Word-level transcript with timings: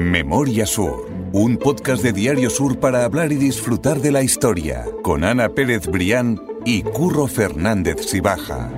Memoria 0.00 0.64
Sur, 0.64 1.10
un 1.34 1.58
podcast 1.58 2.02
de 2.02 2.14
Diario 2.14 2.48
Sur 2.48 2.80
para 2.80 3.04
hablar 3.04 3.32
y 3.32 3.34
disfrutar 3.34 3.98
de 3.98 4.10
la 4.10 4.22
historia, 4.22 4.86
con 5.02 5.24
Ana 5.24 5.50
Pérez 5.50 5.88
Brián 5.88 6.40
y 6.64 6.82
Curro 6.82 7.26
Fernández 7.26 8.06
Sibaja. 8.06 8.70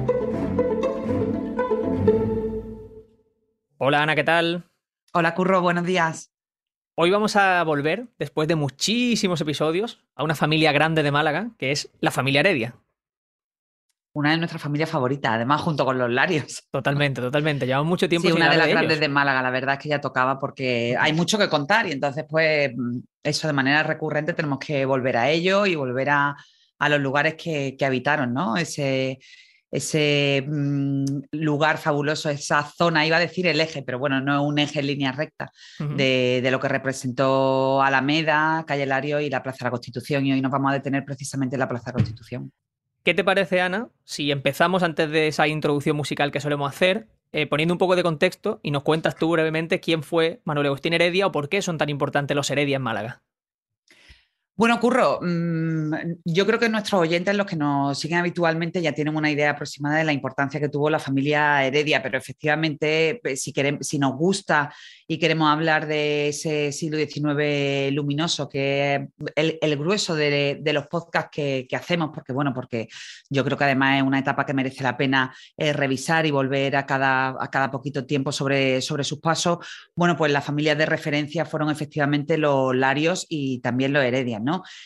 Hola 3.79 4.03
Ana, 4.03 4.17
¿qué 4.17 4.25
tal? 4.25 4.65
Hola 5.13 5.37
Curro, 5.37 5.63
buenos 5.63 5.87
días. 5.87 6.33
Hoy 6.97 7.13
vamos 7.13 7.37
a 7.37 7.63
volver, 7.63 8.09
después 8.19 8.49
de 8.49 8.57
muchísimos 8.57 9.41
episodios, 9.41 10.05
a 10.17 10.25
una 10.25 10.35
familia 10.35 10.73
grande 10.73 11.05
de 11.05 11.13
Málaga, 11.13 11.53
que 11.57 11.71
es 11.71 11.89
la 12.01 12.11
familia 12.11 12.41
Heredia. 12.41 12.75
Una 14.15 14.33
de 14.33 14.37
nuestras 14.37 14.61
familias 14.61 14.91
favoritas, 14.91 15.33
además 15.33 15.63
junto 15.63 15.85
con 15.85 15.97
los 15.97 16.11
Larios. 16.11 16.69
Totalmente, 16.71 17.21
totalmente. 17.21 17.67
Llevamos 17.67 17.89
mucho 17.89 18.09
tiempo. 18.09 18.29
Sí, 18.29 18.35
sin 18.35 18.43
una 18.43 18.51
de 18.51 18.59
las 18.59 18.69
grandes 18.69 19.01
de 19.01 19.09
Málaga, 19.09 19.41
la 19.43 19.51
verdad 19.51 19.75
es 19.75 19.81
que 19.81 19.89
ya 19.89 20.01
tocaba 20.01 20.39
porque 20.39 20.97
hay 20.99 21.13
mucho 21.13 21.39
que 21.39 21.49
contar 21.49 21.87
y 21.87 21.93
entonces 21.93 22.25
pues 22.29 22.73
eso 23.23 23.47
de 23.47 23.53
manera 23.53 23.83
recurrente 23.83 24.35
tenemos 24.35 24.59
que 24.59 24.85
volver 24.85 25.17
a 25.17 25.31
ello 25.31 25.65
y 25.65 25.77
volver 25.77 26.11
a, 26.11 26.37
a 26.79 26.89
los 26.89 27.01
lugares 27.01 27.37
que, 27.37 27.75
que 27.79 27.87
habitaron, 27.87 28.35
¿no? 28.35 28.57
Ese, 28.57 29.19
ese 29.73 30.45
mm, 30.47 31.05
lugar 31.33 31.79
fabuloso, 31.79 32.29
esa 32.29 32.63
zona, 32.63 33.07
iba 33.07 33.17
a 33.17 33.21
decir 33.21 33.47
el 33.47 33.61
eje, 33.61 33.83
pero 33.83 33.99
bueno, 33.99 34.21
no 34.21 34.35
es 34.35 34.47
un 34.47 34.59
eje 34.59 34.81
en 34.81 34.87
línea 34.87 35.13
recta, 35.13 35.51
de, 35.79 36.41
de 36.43 36.51
lo 36.51 36.61
que 36.61 36.69
representó 36.69 37.81
Alameda, 37.81 38.65
Calle 38.67 38.85
Lario 38.85 39.21
y 39.21 39.31
la 39.31 39.43
Plaza 39.43 39.59
de 39.61 39.65
la 39.65 39.71
Constitución. 39.71 40.27
Y 40.27 40.33
hoy 40.33 40.43
nos 40.43 40.53
vamos 40.53 40.71
a 40.71 40.75
detener 40.75 41.05
precisamente 41.05 41.57
en 41.57 41.61
la 41.61 41.69
Plaza 41.69 41.87
de 41.87 41.91
la 41.93 42.05
Constitución. 42.05 42.53
¿Qué 43.05 43.15
te 43.15 43.25
parece, 43.25 43.61
Ana, 43.61 43.89
si 44.05 44.31
empezamos 44.31 44.85
antes 44.85 45.11
de 45.11 45.27
esa 45.27 45.49
introducción 45.49 45.97
musical 45.97 46.31
que 46.31 46.41
solemos 46.41 46.71
hacer, 46.71 47.09
eh, 47.33 47.49
poniendo 47.49 47.75
un 47.75 47.79
poco 47.79 47.97
de 47.97 48.05
contexto 48.05 48.61
y 48.63 48.71
nos 48.71 48.85
cuentas 48.85 49.17
tú 49.17 49.31
brevemente 49.33 49.81
quién 49.81 50.05
fue 50.05 50.41
Manuel 50.45 50.69
Agustín 50.69 50.93
Heredia 50.93 51.27
o 51.27 51.33
por 51.33 51.49
qué 51.49 51.63
son 51.63 51.79
tan 51.79 51.89
importantes 51.89 52.37
los 52.37 52.49
Heredia 52.49 52.77
en 52.77 52.83
Málaga? 52.83 53.23
Bueno, 54.55 54.79
Curro, 54.81 55.19
mm, 55.23 56.21
yo 56.27 56.47
creo 56.47 56.59
que 56.59 56.69
nuestros 56.69 57.01
oyentes, 57.01 57.35
los 57.35 57.47
que 57.47 57.57
nos 57.57 57.99
siguen 57.99 58.19
habitualmente, 58.19 58.83
ya 58.83 58.93
tienen 58.93 59.17
una 59.17 59.31
idea 59.31 59.51
aproximada 59.51 59.97
de 59.97 60.05
la 60.05 60.13
importancia 60.13 60.61
que 60.61 60.69
tuvo 60.69 60.91
la 60.91 60.99
familia 60.99 61.65
Heredia, 61.65 62.03
pero 62.03 62.19
efectivamente, 62.19 63.19
pues, 63.23 63.41
si, 63.43 63.51
queremos, 63.55 63.87
si 63.87 63.99
nos 63.99 64.15
gusta 64.15 64.71
y 65.09 65.19
queremos 65.19 65.51
hablar 65.51 65.87
de 65.87 66.29
ese 66.29 66.71
siglo 66.73 66.99
XIX 66.99 67.93
luminoso, 67.95 68.49
que 68.49 69.09
es 69.35 69.55
el, 69.61 69.77
grueso 69.79 70.15
de, 70.15 70.61
los 70.73 70.87
podcasts 70.87 71.31
que, 71.33 71.67
hacemos, 71.73 72.11
porque 72.13 72.35
bueno, 72.35 72.53
porque 72.55 72.89
yo 73.31 73.45
creo 73.45 73.57
que 73.57 73.65
además 73.65 73.99
es 73.99 74.03
una 74.03 74.19
etapa 74.19 74.45
que 74.45 74.55
merece 74.55 74.83
la 74.83 74.97
pena 74.99 75.35
eh, 75.57 75.73
revisar 75.73 76.27
y 76.27 76.31
volver 76.31 76.77
a 76.77 76.85
cada, 76.85 77.37
a 77.43 77.51
cada 77.51 77.71
poquito 77.71 78.05
tiempo 78.05 78.33
sobre, 78.33 78.83
sobre 78.83 79.05
sus 79.05 79.21
pasos, 79.21 79.59
bueno, 79.97 80.17
pues 80.17 80.31
las 80.31 80.45
familias 80.45 80.77
de 80.77 80.87
referencia 80.87 81.47
fueron 81.47 81.71
efectivamente 81.71 82.37
los 82.37 82.75
Larios 82.77 83.27
y 83.29 83.61
también 83.61 83.93
los 83.93 84.05
Heredias, 84.05 84.42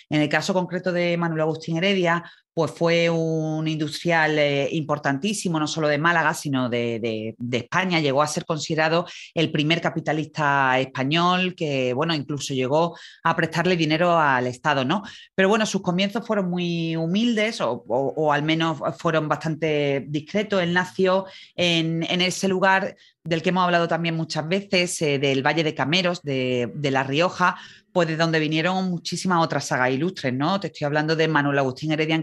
En 0.09 0.21
el 0.21 0.29
caso 0.29 0.53
concreto 0.55 0.93
de 0.93 1.17
Manuel 1.17 1.43
Agustín 1.43 1.77
Heredia, 1.77 2.23
pues 2.57 2.71
fue 2.71 3.11
un 3.11 3.69
industrial 3.69 4.39
eh, 4.39 4.67
importantísimo, 4.73 5.61
no 5.61 5.67
solo 5.67 5.89
de 5.89 5.99
Málaga, 5.99 6.33
sino 6.33 6.71
de, 6.71 7.35
de, 7.39 7.57
España. 7.59 8.01
Llegó 8.01 8.23
a 8.23 8.27
ser 8.27 8.47
considerado 8.47 9.05
el 9.35 9.53
primer 9.53 9.83
capitalista 9.83 10.81
español 10.81 11.55
que, 11.55 11.93
bueno, 11.93 12.15
incluso 12.15 12.55
llegó 12.55 12.97
a 13.25 13.37
prestarle 13.37 13.77
dinero 13.77 14.19
al 14.19 14.47
Estado, 14.47 14.87
¿no? 14.87 15.03
Pero 15.34 15.51
bueno, 15.51 15.67
sus 15.67 15.83
comienzos 15.83 16.27
fueron 16.27 16.49
muy 16.49 16.97
humildes 16.97 17.61
o, 17.61 17.84
o, 17.87 18.33
al 18.33 18.43
menos 18.43 18.79
fueron 18.99 19.29
bastante 19.29 20.07
discretos. 20.09 20.62
Él 20.62 20.73
nació 20.73 21.27
en, 21.57 22.05
en, 22.09 22.23
ese 22.23 22.49
lugar 22.49 22.97
del 23.23 23.43
que 23.43 23.51
hemos 23.51 23.65
hablado 23.65 23.87
también 23.87 24.17
muchas 24.17 24.49
veces, 24.49 25.03
eh, 25.03 25.19
del 25.19 25.45
Valle 25.47 25.62
de 25.62 25.75
Cameros, 25.75 26.23
de, 26.23 26.73
de 26.75 26.91
La 26.91 27.03
Rioja, 27.03 27.57
pues 27.97 28.09
de 28.09 28.19
donde 28.19 28.39
vinieron 28.39 28.91
muchísimas 28.91 29.43
otras 29.43 29.69
sagas 29.69 29.91
ilustres, 29.91 30.31
¿no? 30.34 30.61
Te 30.61 30.67
estoy 30.67 30.84
hablando 30.84 31.16
de 31.16 31.28
Manuel 31.28 31.59
Agustín 31.59 31.93
Heredia 31.93 32.15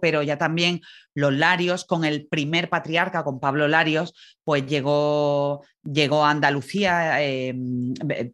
pero 0.00 0.22
ya 0.22 0.38
también 0.38 0.80
los 1.14 1.32
Larios, 1.32 1.84
con 1.84 2.04
el 2.04 2.26
primer 2.26 2.68
patriarca, 2.68 3.24
con 3.24 3.40
Pablo 3.40 3.68
Larios, 3.68 4.14
pues 4.44 4.66
llegó, 4.66 5.62
llegó 5.82 6.24
a 6.24 6.30
Andalucía, 6.30 7.22
eh, 7.22 7.54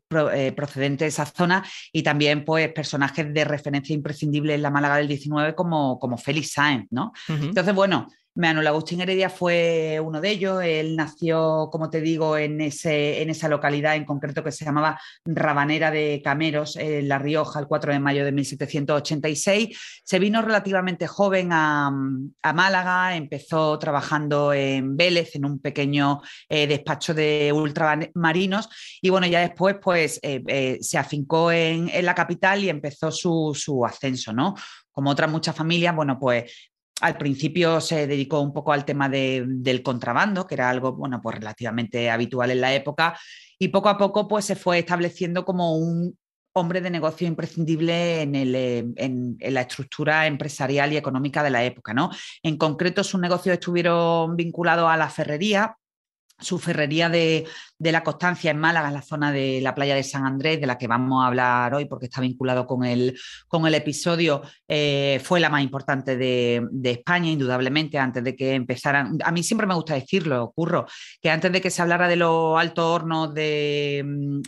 pro, 0.09 0.31
eh, 0.31 0.53
procedente 0.53 1.05
de 1.05 1.09
esa 1.09 1.27
zona, 1.27 1.65
y 1.93 2.03
también 2.03 2.45
pues 2.45 2.73
personajes 2.73 3.33
de 3.33 3.45
referencia 3.45 3.95
imprescindible 3.95 4.55
en 4.55 4.63
la 4.63 4.71
Málaga 4.71 4.97
del 4.97 5.09
19 5.09 5.55
como, 5.55 5.99
como 5.99 6.17
Félix 6.17 6.53
Sáenz, 6.53 6.87
¿no? 6.91 7.13
Uh 7.29 7.33
-huh. 7.33 7.45
Entonces, 7.49 7.75
bueno, 7.75 8.09
Manuel 8.39 8.69
Agustín 8.69 9.01
Heredia 9.01 9.31
fue 9.31 10.01
uno 10.01 10.21
de 10.21 10.31
ellos. 10.31 10.63
Él 10.63 10.95
nació, 10.95 11.69
como 11.73 11.91
te 11.91 12.01
digo, 12.01 12.37
en, 12.37 12.61
ese, 12.61 13.21
en 13.21 13.31
esa 13.31 13.49
localidad 13.49 13.97
en 13.97 14.05
concreto 14.05 14.45
que 14.45 14.53
se 14.53 14.65
llamaba 14.65 15.01
Rabanera 15.25 15.91
de 15.91 16.21
Cameros, 16.23 16.77
en 16.77 17.09
La 17.09 17.19
Rioja, 17.19 17.59
el 17.59 17.67
4 17.67 17.93
de 17.93 17.99
mayo 17.99 18.25
de 18.25 18.31
1786. 18.31 19.77
Se 20.05 20.19
vino 20.21 20.41
relativamente 20.41 21.09
joven 21.09 21.49
a, 21.53 21.89
a 21.89 22.53
Málaga, 22.53 23.17
empezó 23.17 23.77
trabajando 23.77 24.53
en 24.53 24.97
Vélez, 24.97 25.35
en 25.35 25.45
un 25.45 25.59
pequeño 25.59 26.21
eh, 26.49 26.69
despacho 26.69 27.15
de 27.15 27.53
ultramarinos, 27.53 28.69
y 29.03 29.11
bueno, 29.11 29.27
ya 29.27 29.41
después 29.41 29.79
pues 29.83 30.21
eh, 30.23 30.45
eh, 30.47 30.79
se 30.81 30.97
afincó 30.97 31.51
en, 31.51 31.89
en, 31.89 32.07
la 32.07 32.15
capital 32.15 32.63
y 32.63 32.69
empezó 32.69 33.11
su, 33.11 33.53
su 33.59 33.85
ascenso, 33.85 34.33
¿no? 34.33 34.55
Como 34.93 35.11
otras 35.11 35.29
muchas 35.29 35.57
familias, 35.57 35.97
bueno, 35.97 36.21
pues 36.21 36.53
al 37.01 37.17
principio 37.17 37.81
se 37.81 38.07
dedicó 38.07 38.41
un 38.41 38.53
poco 38.53 38.73
al 38.73 38.85
tema 38.85 39.09
de, 39.09 39.45
del 39.47 39.83
contrabando, 39.83 40.47
que 40.47 40.55
era 40.55 40.71
algo, 40.71 40.93
bueno, 40.93 41.21
pues 41.23 41.37
relativamente 41.37 42.11
habitual 42.11 42.51
en 42.51 42.61
la 42.61 42.75
época, 42.75 43.19
y 43.59 43.69
poco 43.69 43.89
a 43.89 43.99
poco 43.99 44.27
pues 44.29 44.45
se 44.45 44.57
fue 44.57 44.79
estableciendo 44.79 45.45
como 45.45 45.77
un 45.77 46.17
hombre 46.53 46.81
de 46.81 46.91
negocio 46.91 47.27
imprescindible 47.27 48.23
en, 48.23 48.35
en, 48.35 49.37
la 49.41 49.61
estructura 49.61 50.27
empresarial 50.27 50.93
y 50.93 50.97
económica 50.97 51.43
de 51.43 51.51
la 51.51 51.65
época, 51.65 51.95
¿no? 51.95 52.11
En 52.43 52.57
concreto, 52.57 53.05
sus 53.05 53.21
negocios 53.21 53.55
estuvieron 53.55 54.35
vinculados 54.35 54.91
a 54.91 54.97
la 54.97 55.09
ferrería, 55.09 55.77
su 56.39 56.59
ferrería 56.59 57.09
de, 57.09 57.47
de, 57.79 57.93
la 57.93 58.03
Constancia 58.03 58.51
en 58.51 58.59
Málaga, 58.59 58.89
en 58.89 58.95
la 58.95 59.03
zona 59.03 59.33
de 59.33 59.61
la 59.61 59.75
playa 59.75 59.95
de 59.95 60.03
San 60.03 60.27
Andrés, 60.27 60.61
de 60.61 60.67
la 60.67 60.79
que 60.79 60.87
vamos 60.87 61.23
a 61.23 61.29
hablar 61.29 61.75
hoy 61.75 61.87
porque 61.87 62.07
está 62.07 62.21
vinculado 62.21 62.67
con 62.67 62.85
el, 62.85 63.19
con 63.47 63.67
el 63.67 63.75
episodio, 63.75 64.43
eh, 64.67 65.21
fue 65.23 65.41
la 65.41 65.51
más 65.51 65.63
importante 65.63 66.17
de, 66.17 66.67
de, 66.71 66.91
España, 66.91 67.31
indudablemente, 67.31 67.99
antes 67.99 68.25
de 68.25 68.35
que 68.37 68.55
empezaran. 68.55 69.19
A 69.25 69.33
mí 69.33 69.43
siempre 69.43 69.67
me 69.67 69.75
gusta 69.75 69.95
decirlo, 69.95 70.53
Curro, 70.55 70.87
que 71.21 71.31
antes 71.31 71.53
de 71.53 71.61
que 71.61 71.71
se 71.71 71.83
hablara 71.83 72.09
de 72.09 72.17
los 72.17 72.59
altos 72.59 72.85
hornos 72.85 73.35
de, 73.35 74.03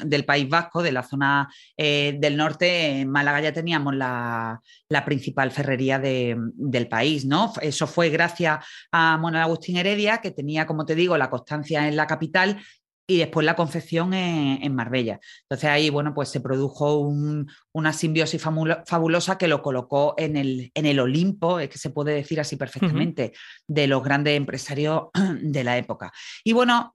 del 0.04 0.24
País 0.24 0.48
Vasco, 0.48 0.82
de 0.82 0.92
la 0.92 1.02
zona 1.02 1.48
eh, 1.76 2.16
del 2.18 2.36
norte, 2.36 3.00
en 3.00 3.10
Málaga 3.10 3.40
ya 3.40 3.52
teníamos 3.52 3.94
la, 3.94 4.60
la 4.88 5.04
principal 5.04 5.50
ferrería 5.50 5.98
de, 5.98 6.36
del 6.54 6.88
país, 6.88 7.24
¿no? 7.24 7.52
Eso 7.62 7.86
fue 7.86 8.10
gracias 8.10 8.64
a 8.92 9.16
Manuel 9.18 9.44
Agustín 9.44 9.76
Heredia, 9.76 10.18
que 10.18 10.30
tenía, 10.30 10.66
como 10.66 10.84
te 10.84 10.94
digo, 10.94 11.16
la 11.16 11.30
constancia 11.30 11.86
en 11.86 11.96
la 11.96 12.06
capital 12.06 12.60
y 13.10 13.16
después 13.18 13.44
la 13.44 13.56
confección 13.56 14.14
en, 14.14 14.62
en, 14.62 14.72
Marbella. 14.72 15.18
Entonces 15.42 15.68
ahí, 15.68 15.90
bueno, 15.90 16.14
pues 16.14 16.28
se 16.28 16.40
produjo 16.40 17.00
un, 17.00 17.50
una 17.72 17.92
simbiosis 17.92 18.40
fabulosa 18.40 19.36
que 19.36 19.48
lo 19.48 19.62
colocó 19.62 20.14
en 20.16 20.36
el, 20.36 20.70
en 20.74 20.86
el 20.86 21.00
Olimpo, 21.00 21.58
es 21.58 21.68
que 21.68 21.78
se 21.78 21.90
puede 21.90 22.14
decir 22.14 22.38
así 22.38 22.54
perfectamente, 22.54 23.32
uh 23.34 23.36
-huh. 23.36 23.64
de 23.66 23.86
los 23.88 24.04
grandes 24.04 24.36
empresarios 24.36 25.08
de 25.42 25.64
la 25.64 25.76
época. 25.76 26.12
Y 26.44 26.52
bueno, 26.52 26.92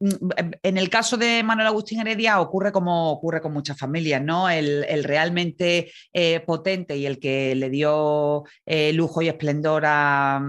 en 0.64 0.78
el 0.78 0.90
caso 0.90 1.18
de 1.18 1.44
Manuel 1.44 1.68
Agustín 1.68 2.00
Heredia 2.00 2.40
ocurre 2.40 2.72
como 2.72 3.12
ocurre 3.12 3.42
con 3.42 3.52
muchas 3.52 3.78
familias, 3.78 4.22
¿no? 4.22 4.50
El, 4.50 4.86
el 4.88 5.04
realmente 5.04 5.92
eh, 6.14 6.40
potente 6.40 6.96
y 6.96 7.06
el 7.06 7.20
que 7.20 7.56
le 7.56 7.70
dio 7.70 8.46
eh, 8.66 8.94
lujo 8.94 9.22
y 9.22 9.28
esplendor 9.28 9.84
a, 9.86 10.42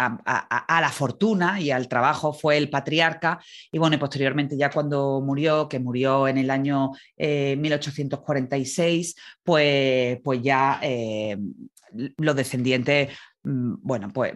a, 0.00 0.80
la 0.80 0.90
fortuna 0.90 1.60
y 1.60 1.70
al 1.70 1.88
trabajo 1.88 2.32
fue 2.32 2.56
el 2.56 2.70
patriarca. 2.70 3.40
Y 3.70 3.78
bueno, 3.78 3.96
y 3.96 3.98
posteriormente 3.98 4.56
ya 4.56 4.70
cuando 4.70 5.20
murió, 5.20 5.68
que 5.68 5.78
murió 5.78 6.28
en 6.28 6.38
el 6.38 6.50
año 6.50 6.92
eh, 7.16 7.56
1846, 7.56 9.14
pues, 9.42 10.18
pues 10.22 10.42
ya 10.42 10.80
eh, 10.82 11.36
los 12.18 12.36
descendientes 12.36 13.08
bueno, 13.42 14.10
pues 14.12 14.34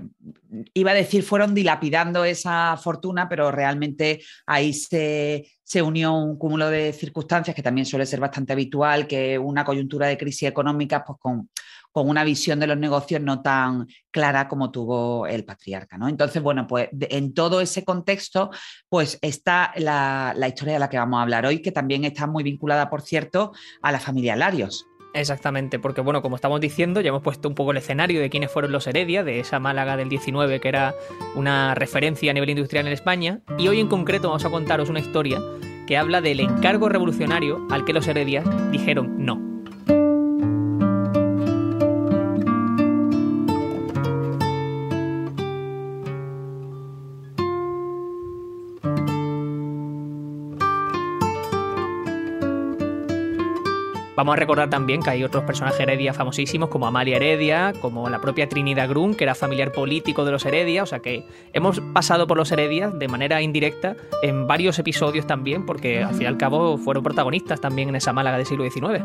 iba 0.73 0.93
a 0.93 0.95
decir 0.95 1.23
fueron 1.23 1.55
dilapidando 1.55 2.25
esa 2.25 2.77
fortuna, 2.77 3.29
pero 3.29 3.51
realmente 3.51 4.23
ahí 4.47 4.73
se, 4.73 5.47
se, 5.63 5.83
unió 5.83 6.15
un 6.15 6.39
cúmulo 6.39 6.71
de 6.71 6.93
circunstancias 6.93 7.55
que 7.55 7.63
también 7.63 7.85
suele 7.85 8.07
ser 8.07 8.21
bastante 8.21 8.55
habitual, 8.55 9.07
que 9.07 9.39
una 9.39 9.65
coyuntura 9.65 10.07
de 10.07 10.17
crisis 10.17 10.49
económica, 10.49 11.05
pues 11.05 11.19
con, 11.21 11.51
con 11.95 12.09
una 12.09 12.25
visión 12.25 12.59
de 12.59 12.67
los 12.67 12.77
negocios 12.77 13.21
no 13.21 13.41
tan 13.41 13.87
clara 14.11 14.49
como 14.49 14.73
tuvo 14.73 15.27
el 15.29 15.45
patriarca. 15.45 15.97
¿no? 15.97 16.09
Entonces, 16.09 16.43
bueno, 16.43 16.67
pues 16.67 16.89
en 16.93 17.35
todo 17.35 17.61
ese 17.61 17.85
contexto, 17.85 18.51
pues 18.89 19.19
está 19.23 19.73
la, 19.77 20.35
la, 20.37 20.49
historia 20.49 20.75
de 20.75 20.81
la 20.81 20.89
que 20.89 20.99
vamos 20.99 21.19
a 21.19 21.23
hablar 21.23 21.47
hoy, 21.47 21.63
que 21.63 21.71
también 21.71 22.05
está 22.05 22.27
muy 22.27 22.43
vinculada, 22.43 22.91
por 22.91 23.03
cierto, 23.03 23.53
a 23.81 23.93
la 23.93 24.01
familia 24.01 24.35
Larios. 24.35 24.87
Exactamente, 25.15 25.79
porque 25.79 26.01
bueno, 26.01 26.23
como 26.23 26.35
estamos 26.35 26.61
diciendo, 26.61 27.01
ya 27.01 27.11
hemos 27.11 27.23
puesto 27.23 27.49
un 27.49 27.55
poco 27.55 27.71
el 27.71 27.77
escenario 27.77 28.21
de 28.21 28.31
quiénes 28.31 28.51
fueron 28.51 28.73
los 28.73 28.89
Heredia, 28.89 29.23
de 29.23 29.39
esa 29.39 29.61
Málaga 29.61 29.97
del 29.97 30.09
19 30.09 30.59
que 30.59 30.69
era 30.69 30.93
una 31.37 31.77
referencia 31.77 32.33
a 32.33 32.35
nivel 32.35 32.51
industrial 32.51 32.89
en 32.89 32.93
España, 32.93 33.41
y 33.57 33.69
hoy 33.69 33.79
en 33.79 33.87
concreto 33.87 34.29
vamos 34.29 34.45
a 34.45 34.51
contaros 34.51 34.91
una 34.91 34.99
historia 34.99 35.41
que 35.87 35.97
habla 35.97 36.21
del 36.21 36.41
encargo 36.41 36.89
revolucionario 36.89 37.65
al 37.71 37.85
que 37.85 37.93
los 37.93 38.09
heredias 38.09 38.45
dijeron 38.73 39.15
no. 39.25 39.54
Vamos 54.25 54.39
a 54.39 54.41
recordar 54.41 54.71
también 54.71 55.03
que 55.03 55.11
hay 55.11 55.23
otros 55.23 55.45
personajes 55.45 55.79
Heredia 55.79 56.15
famosísimos 56.15 56.71
como 56.71 56.87
Amalia 56.87 57.17
Heredia, 57.17 57.75
como 57.83 58.09
la 58.09 58.23
propia 58.23 58.49
Trinidad 58.49 58.89
Grun, 58.89 59.15
que 59.15 59.25
era 59.25 59.35
familiar 59.35 59.71
político 59.71 60.25
de 60.25 60.33
los 60.33 60.47
Heredia, 60.47 60.83
o 60.83 60.87
sea 60.87 61.01
que 61.01 61.27
hemos 61.53 61.79
pasado 61.93 62.27
por 62.27 62.39
los 62.39 62.51
Heredias 62.51 62.99
de 62.99 63.07
manera 63.07 63.43
indirecta 63.43 63.97
en 64.23 64.47
varios 64.47 64.79
episodios 64.79 65.27
también, 65.27 65.67
porque 65.67 66.03
al 66.03 66.15
fin 66.15 66.23
y 66.23 66.25
al 66.25 66.39
cabo 66.39 66.79
fueron 66.79 67.03
protagonistas 67.05 67.61
también 67.61 67.91
en 67.91 67.97
esa 67.97 68.15
Málaga 68.15 68.39
del 68.39 68.47
siglo 68.47 68.65
XIX. 68.65 69.05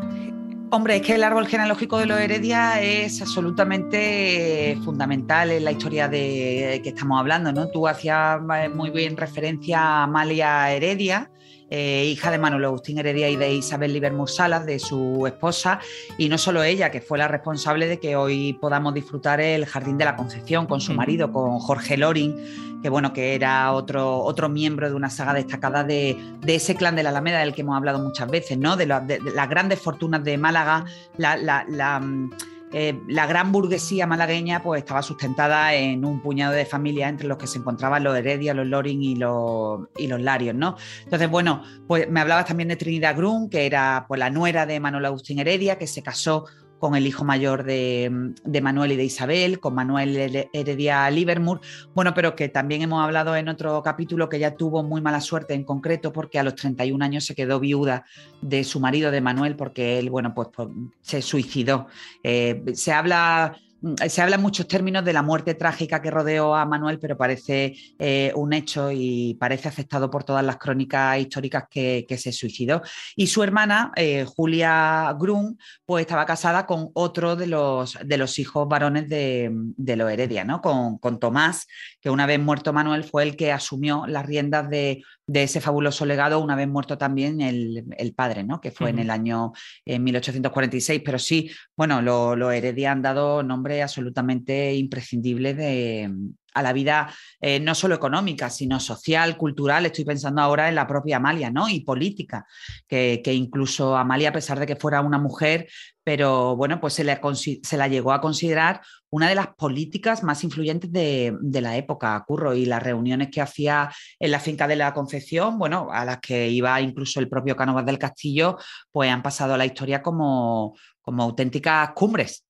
Hombre, 0.70 0.96
es 0.96 1.02
que 1.02 1.16
el 1.16 1.22
árbol 1.22 1.46
genealógico 1.46 1.98
de 1.98 2.06
los 2.06 2.18
Heredia 2.18 2.80
es 2.80 3.20
absolutamente 3.20 4.78
fundamental 4.86 5.50
en 5.50 5.64
la 5.64 5.72
historia 5.72 6.08
de 6.08 6.80
que 6.82 6.88
estamos 6.88 7.20
hablando, 7.20 7.52
¿no? 7.52 7.68
Tú 7.68 7.86
hacías 7.86 8.40
muy 8.74 8.88
bien 8.88 9.18
referencia 9.18 9.80
a 9.82 10.02
Amalia 10.04 10.72
Heredia, 10.72 11.30
eh, 11.70 12.04
hija 12.06 12.30
de 12.30 12.38
Manuel 12.38 12.64
Agustín 12.64 12.98
Heredia 12.98 13.28
y 13.28 13.36
de 13.36 13.54
Isabel 13.54 13.92
Livermore 13.92 14.30
Salas, 14.30 14.66
de 14.66 14.78
su 14.78 15.26
esposa, 15.26 15.80
y 16.18 16.28
no 16.28 16.36
solo 16.36 16.62
ella, 16.62 16.90
que 16.90 17.00
fue 17.00 17.16
la 17.16 17.28
responsable 17.28 17.86
de 17.86 17.98
que 17.98 18.16
hoy 18.16 18.54
podamos 18.54 18.92
disfrutar 18.92 19.40
el 19.40 19.64
Jardín 19.66 19.96
de 19.96 20.04
la 20.04 20.16
Concepción 20.16 20.66
con 20.66 20.80
su 20.80 20.92
marido, 20.92 21.32
con 21.32 21.58
Jorge 21.60 21.96
Loring, 21.96 22.80
que 22.82 22.88
bueno, 22.88 23.12
que 23.12 23.34
era 23.34 23.72
otro, 23.72 24.18
otro 24.18 24.48
miembro 24.48 24.88
de 24.88 24.94
una 24.94 25.10
saga 25.10 25.34
destacada 25.34 25.84
de, 25.84 26.16
ese 26.46 26.74
clan 26.74 26.96
de 26.96 27.02
la 27.02 27.10
Alameda 27.10 27.40
del 27.40 27.54
que 27.54 27.60
hemos 27.60 27.76
hablado 27.76 27.98
muchas 27.98 28.30
veces, 28.30 28.58
¿no? 28.58 28.76
De, 28.76 28.86
las 28.86 29.48
grandes 29.48 29.80
fortunas 29.80 30.24
de 30.24 30.38
Málaga, 30.38 30.84
la 31.16 32.00
mm, 32.00 32.30
la 32.72 33.26
gran 33.26 33.50
burguesía 33.50 34.06
malagueña 34.06 34.62
pues, 34.62 34.80
estaba 34.80 35.02
sustentada 35.02 35.74
en 35.74 36.04
un 36.04 36.20
puñado 36.20 36.52
de 36.52 36.64
familias 36.64 37.10
entre 37.10 37.26
los 37.26 37.36
que 37.36 37.46
se 37.46 37.58
encontraban 37.58 38.04
los 38.04 38.16
Heredia, 38.16 38.54
los 38.54 38.66
Loring 38.66 39.02
y 39.02 39.16
los, 39.16 39.88
y 39.96 40.06
los 40.06 40.20
Larios. 40.20 40.54
¿no? 40.54 40.76
Entonces, 41.04 41.28
bueno, 41.28 41.62
pues 41.88 42.08
me 42.08 42.20
hablabas 42.20 42.46
también 42.46 42.68
de 42.68 42.76
Trinidad 42.76 43.16
Grun, 43.16 43.50
que 43.50 43.66
era 43.66 44.04
pues, 44.06 44.18
la 44.20 44.30
nuera 44.30 44.66
de 44.66 44.78
Manuel 44.78 45.06
Agustín 45.06 45.38
Heredia, 45.40 45.78
que 45.78 45.86
se 45.86 46.02
casó 46.02 46.46
con 46.80 46.96
el 46.96 47.06
hijo 47.06 47.24
mayor 47.24 47.62
de, 47.62 48.32
Manuel 48.60 48.92
y 48.92 48.96
de 48.96 49.04
Isabel, 49.04 49.60
con 49.60 49.74
Manuel 49.74 50.48
Heredia 50.52 51.08
Livermore, 51.10 51.60
bueno, 51.94 52.12
pero 52.14 52.34
que 52.34 52.48
también 52.48 52.82
hemos 52.82 53.04
hablado 53.04 53.36
en 53.36 53.48
otro 53.48 53.80
capítulo 53.82 54.28
que 54.28 54.40
ya 54.40 54.56
tuvo 54.56 54.82
muy 54.82 55.00
mala 55.00 55.20
suerte 55.20 55.54
en 55.54 55.62
concreto 55.62 56.12
porque 56.12 56.40
a 56.40 56.42
los 56.42 56.56
31 56.56 57.04
años 57.04 57.24
se 57.24 57.36
quedó 57.36 57.60
viuda 57.60 58.04
de 58.40 58.64
su 58.64 58.80
marido 58.80 59.12
de 59.12 59.20
Manuel 59.20 59.54
porque 59.54 60.00
él, 60.00 60.10
bueno, 60.10 60.34
pues, 60.34 60.48
pues 60.52 60.68
se 61.02 61.22
suicidó. 61.22 61.86
Eh, 62.24 62.64
se 62.74 62.92
habla 62.92 63.54
Mm, 63.54 63.69
se 64.08 64.22
habla 64.22 64.36
en 64.36 64.42
muchos 64.42 64.68
términos 64.68 65.04
de 65.04 65.12
la 65.12 65.22
muerte 65.22 65.54
trágica 65.54 66.02
que 66.02 66.10
rodeó 66.10 66.54
a 66.54 66.66
Manuel, 66.66 66.98
pero 66.98 67.16
parece 67.16 67.74
eh, 67.98 68.32
un 68.34 68.52
hecho 68.52 68.90
y 68.92 69.36
parece 69.40 69.68
aceptado 69.68 70.10
por 70.10 70.24
todas 70.24 70.44
las 70.44 70.58
crónicas 70.58 71.18
históricas 71.18 71.64
que, 71.70 72.06
se 72.18 72.32
suicidó. 72.32 72.82
Y 73.16 73.28
su 73.28 73.42
hermana, 73.42 73.92
eh, 73.96 74.26
Julia 74.26 75.14
Grun, 75.18 75.58
pues 75.86 76.02
estaba 76.02 76.26
casada 76.26 76.66
con 76.66 76.90
otro 76.94 77.36
de 77.36 77.46
los, 77.46 77.98
de 78.04 78.18
los 78.18 78.38
hijos 78.38 78.68
varones 78.68 79.08
de, 79.08 79.50
de 79.52 79.96
los 79.96 80.10
Heredia, 80.10 80.44
¿no? 80.44 80.60
Con, 80.60 80.98
con, 80.98 81.18
Tomás, 81.18 81.66
que 82.00 82.10
una 82.10 82.26
vez 82.26 82.38
muerto 82.40 82.72
Manuel 82.72 83.04
fue 83.04 83.22
el 83.22 83.36
que 83.36 83.52
asumió 83.52 84.06
las 84.06 84.26
riendas 84.26 84.68
de, 84.68 85.02
de 85.30 85.44
ese 85.44 85.60
fabuloso 85.60 86.04
legado, 86.06 86.40
una 86.40 86.56
vez 86.56 86.66
muerto 86.66 86.98
también 86.98 87.40
el, 87.40 88.12
padre, 88.16 88.42
¿no? 88.42 88.60
que 88.60 88.72
fue 88.72 88.90
en 88.90 88.98
el 88.98 89.10
año 89.10 89.52
1846. 89.86 91.02
Pero 91.04 91.20
sí, 91.20 91.52
bueno, 91.76 92.02
los 92.02 92.36
lo 92.36 92.50
Heredia 92.50 92.90
han 92.90 93.00
dado 93.00 93.44
nombre 93.44 93.80
absolutamente 93.80 94.74
imprescindible 94.74 95.54
de, 95.54 96.12
a 96.54 96.62
la 96.62 96.72
vida 96.72 97.12
eh, 97.40 97.60
no 97.60 97.74
solo 97.74 97.94
económica, 97.94 98.50
sino 98.50 98.80
social, 98.80 99.36
cultural. 99.36 99.86
Estoy 99.86 100.04
pensando 100.04 100.40
ahora 100.40 100.68
en 100.68 100.74
la 100.74 100.86
propia 100.86 101.16
Amalia, 101.16 101.50
¿no? 101.50 101.68
Y 101.68 101.80
política, 101.80 102.46
que, 102.86 103.22
incluso 103.26 103.96
Amalia, 103.96 104.30
a 104.30 104.32
pesar 104.32 104.58
de 104.58 104.66
que 104.66 104.76
fuera 104.76 105.00
una 105.00 105.18
mujer, 105.18 105.68
pero 106.02 106.56
bueno, 106.56 106.80
pues 106.80 106.94
se, 106.94 107.60
se 107.62 107.76
la 107.76 107.88
llegó 107.88 108.12
a 108.12 108.20
considerar 108.20 108.80
una 109.10 109.28
de 109.28 109.34
las 109.34 109.48
políticas 109.48 110.22
más 110.22 110.44
influyentes 110.44 110.90
de, 110.90 111.60
la 111.60 111.76
época, 111.76 112.22
Curro, 112.26 112.54
y 112.54 112.64
las 112.64 112.82
reuniones 112.82 113.28
que 113.30 113.40
hacía 113.40 113.90
en 114.18 114.30
la 114.30 114.38
finca 114.38 114.68
de 114.68 114.76
la 114.76 114.94
Concepción, 114.94 115.58
bueno, 115.58 115.88
a 115.92 116.04
las 116.04 116.18
que 116.20 116.48
iba 116.48 116.80
incluso 116.80 117.18
el 117.18 117.28
propio 117.28 117.56
Cánovas 117.56 117.84
del 117.84 117.98
Castillo, 117.98 118.56
pues 118.92 119.10
han 119.10 119.22
pasado 119.22 119.54
a 119.54 119.58
la 119.58 119.66
historia 119.66 120.00
como, 120.00 120.76
como 121.02 121.24
auténticas 121.24 121.90
cumbres. 121.94 122.44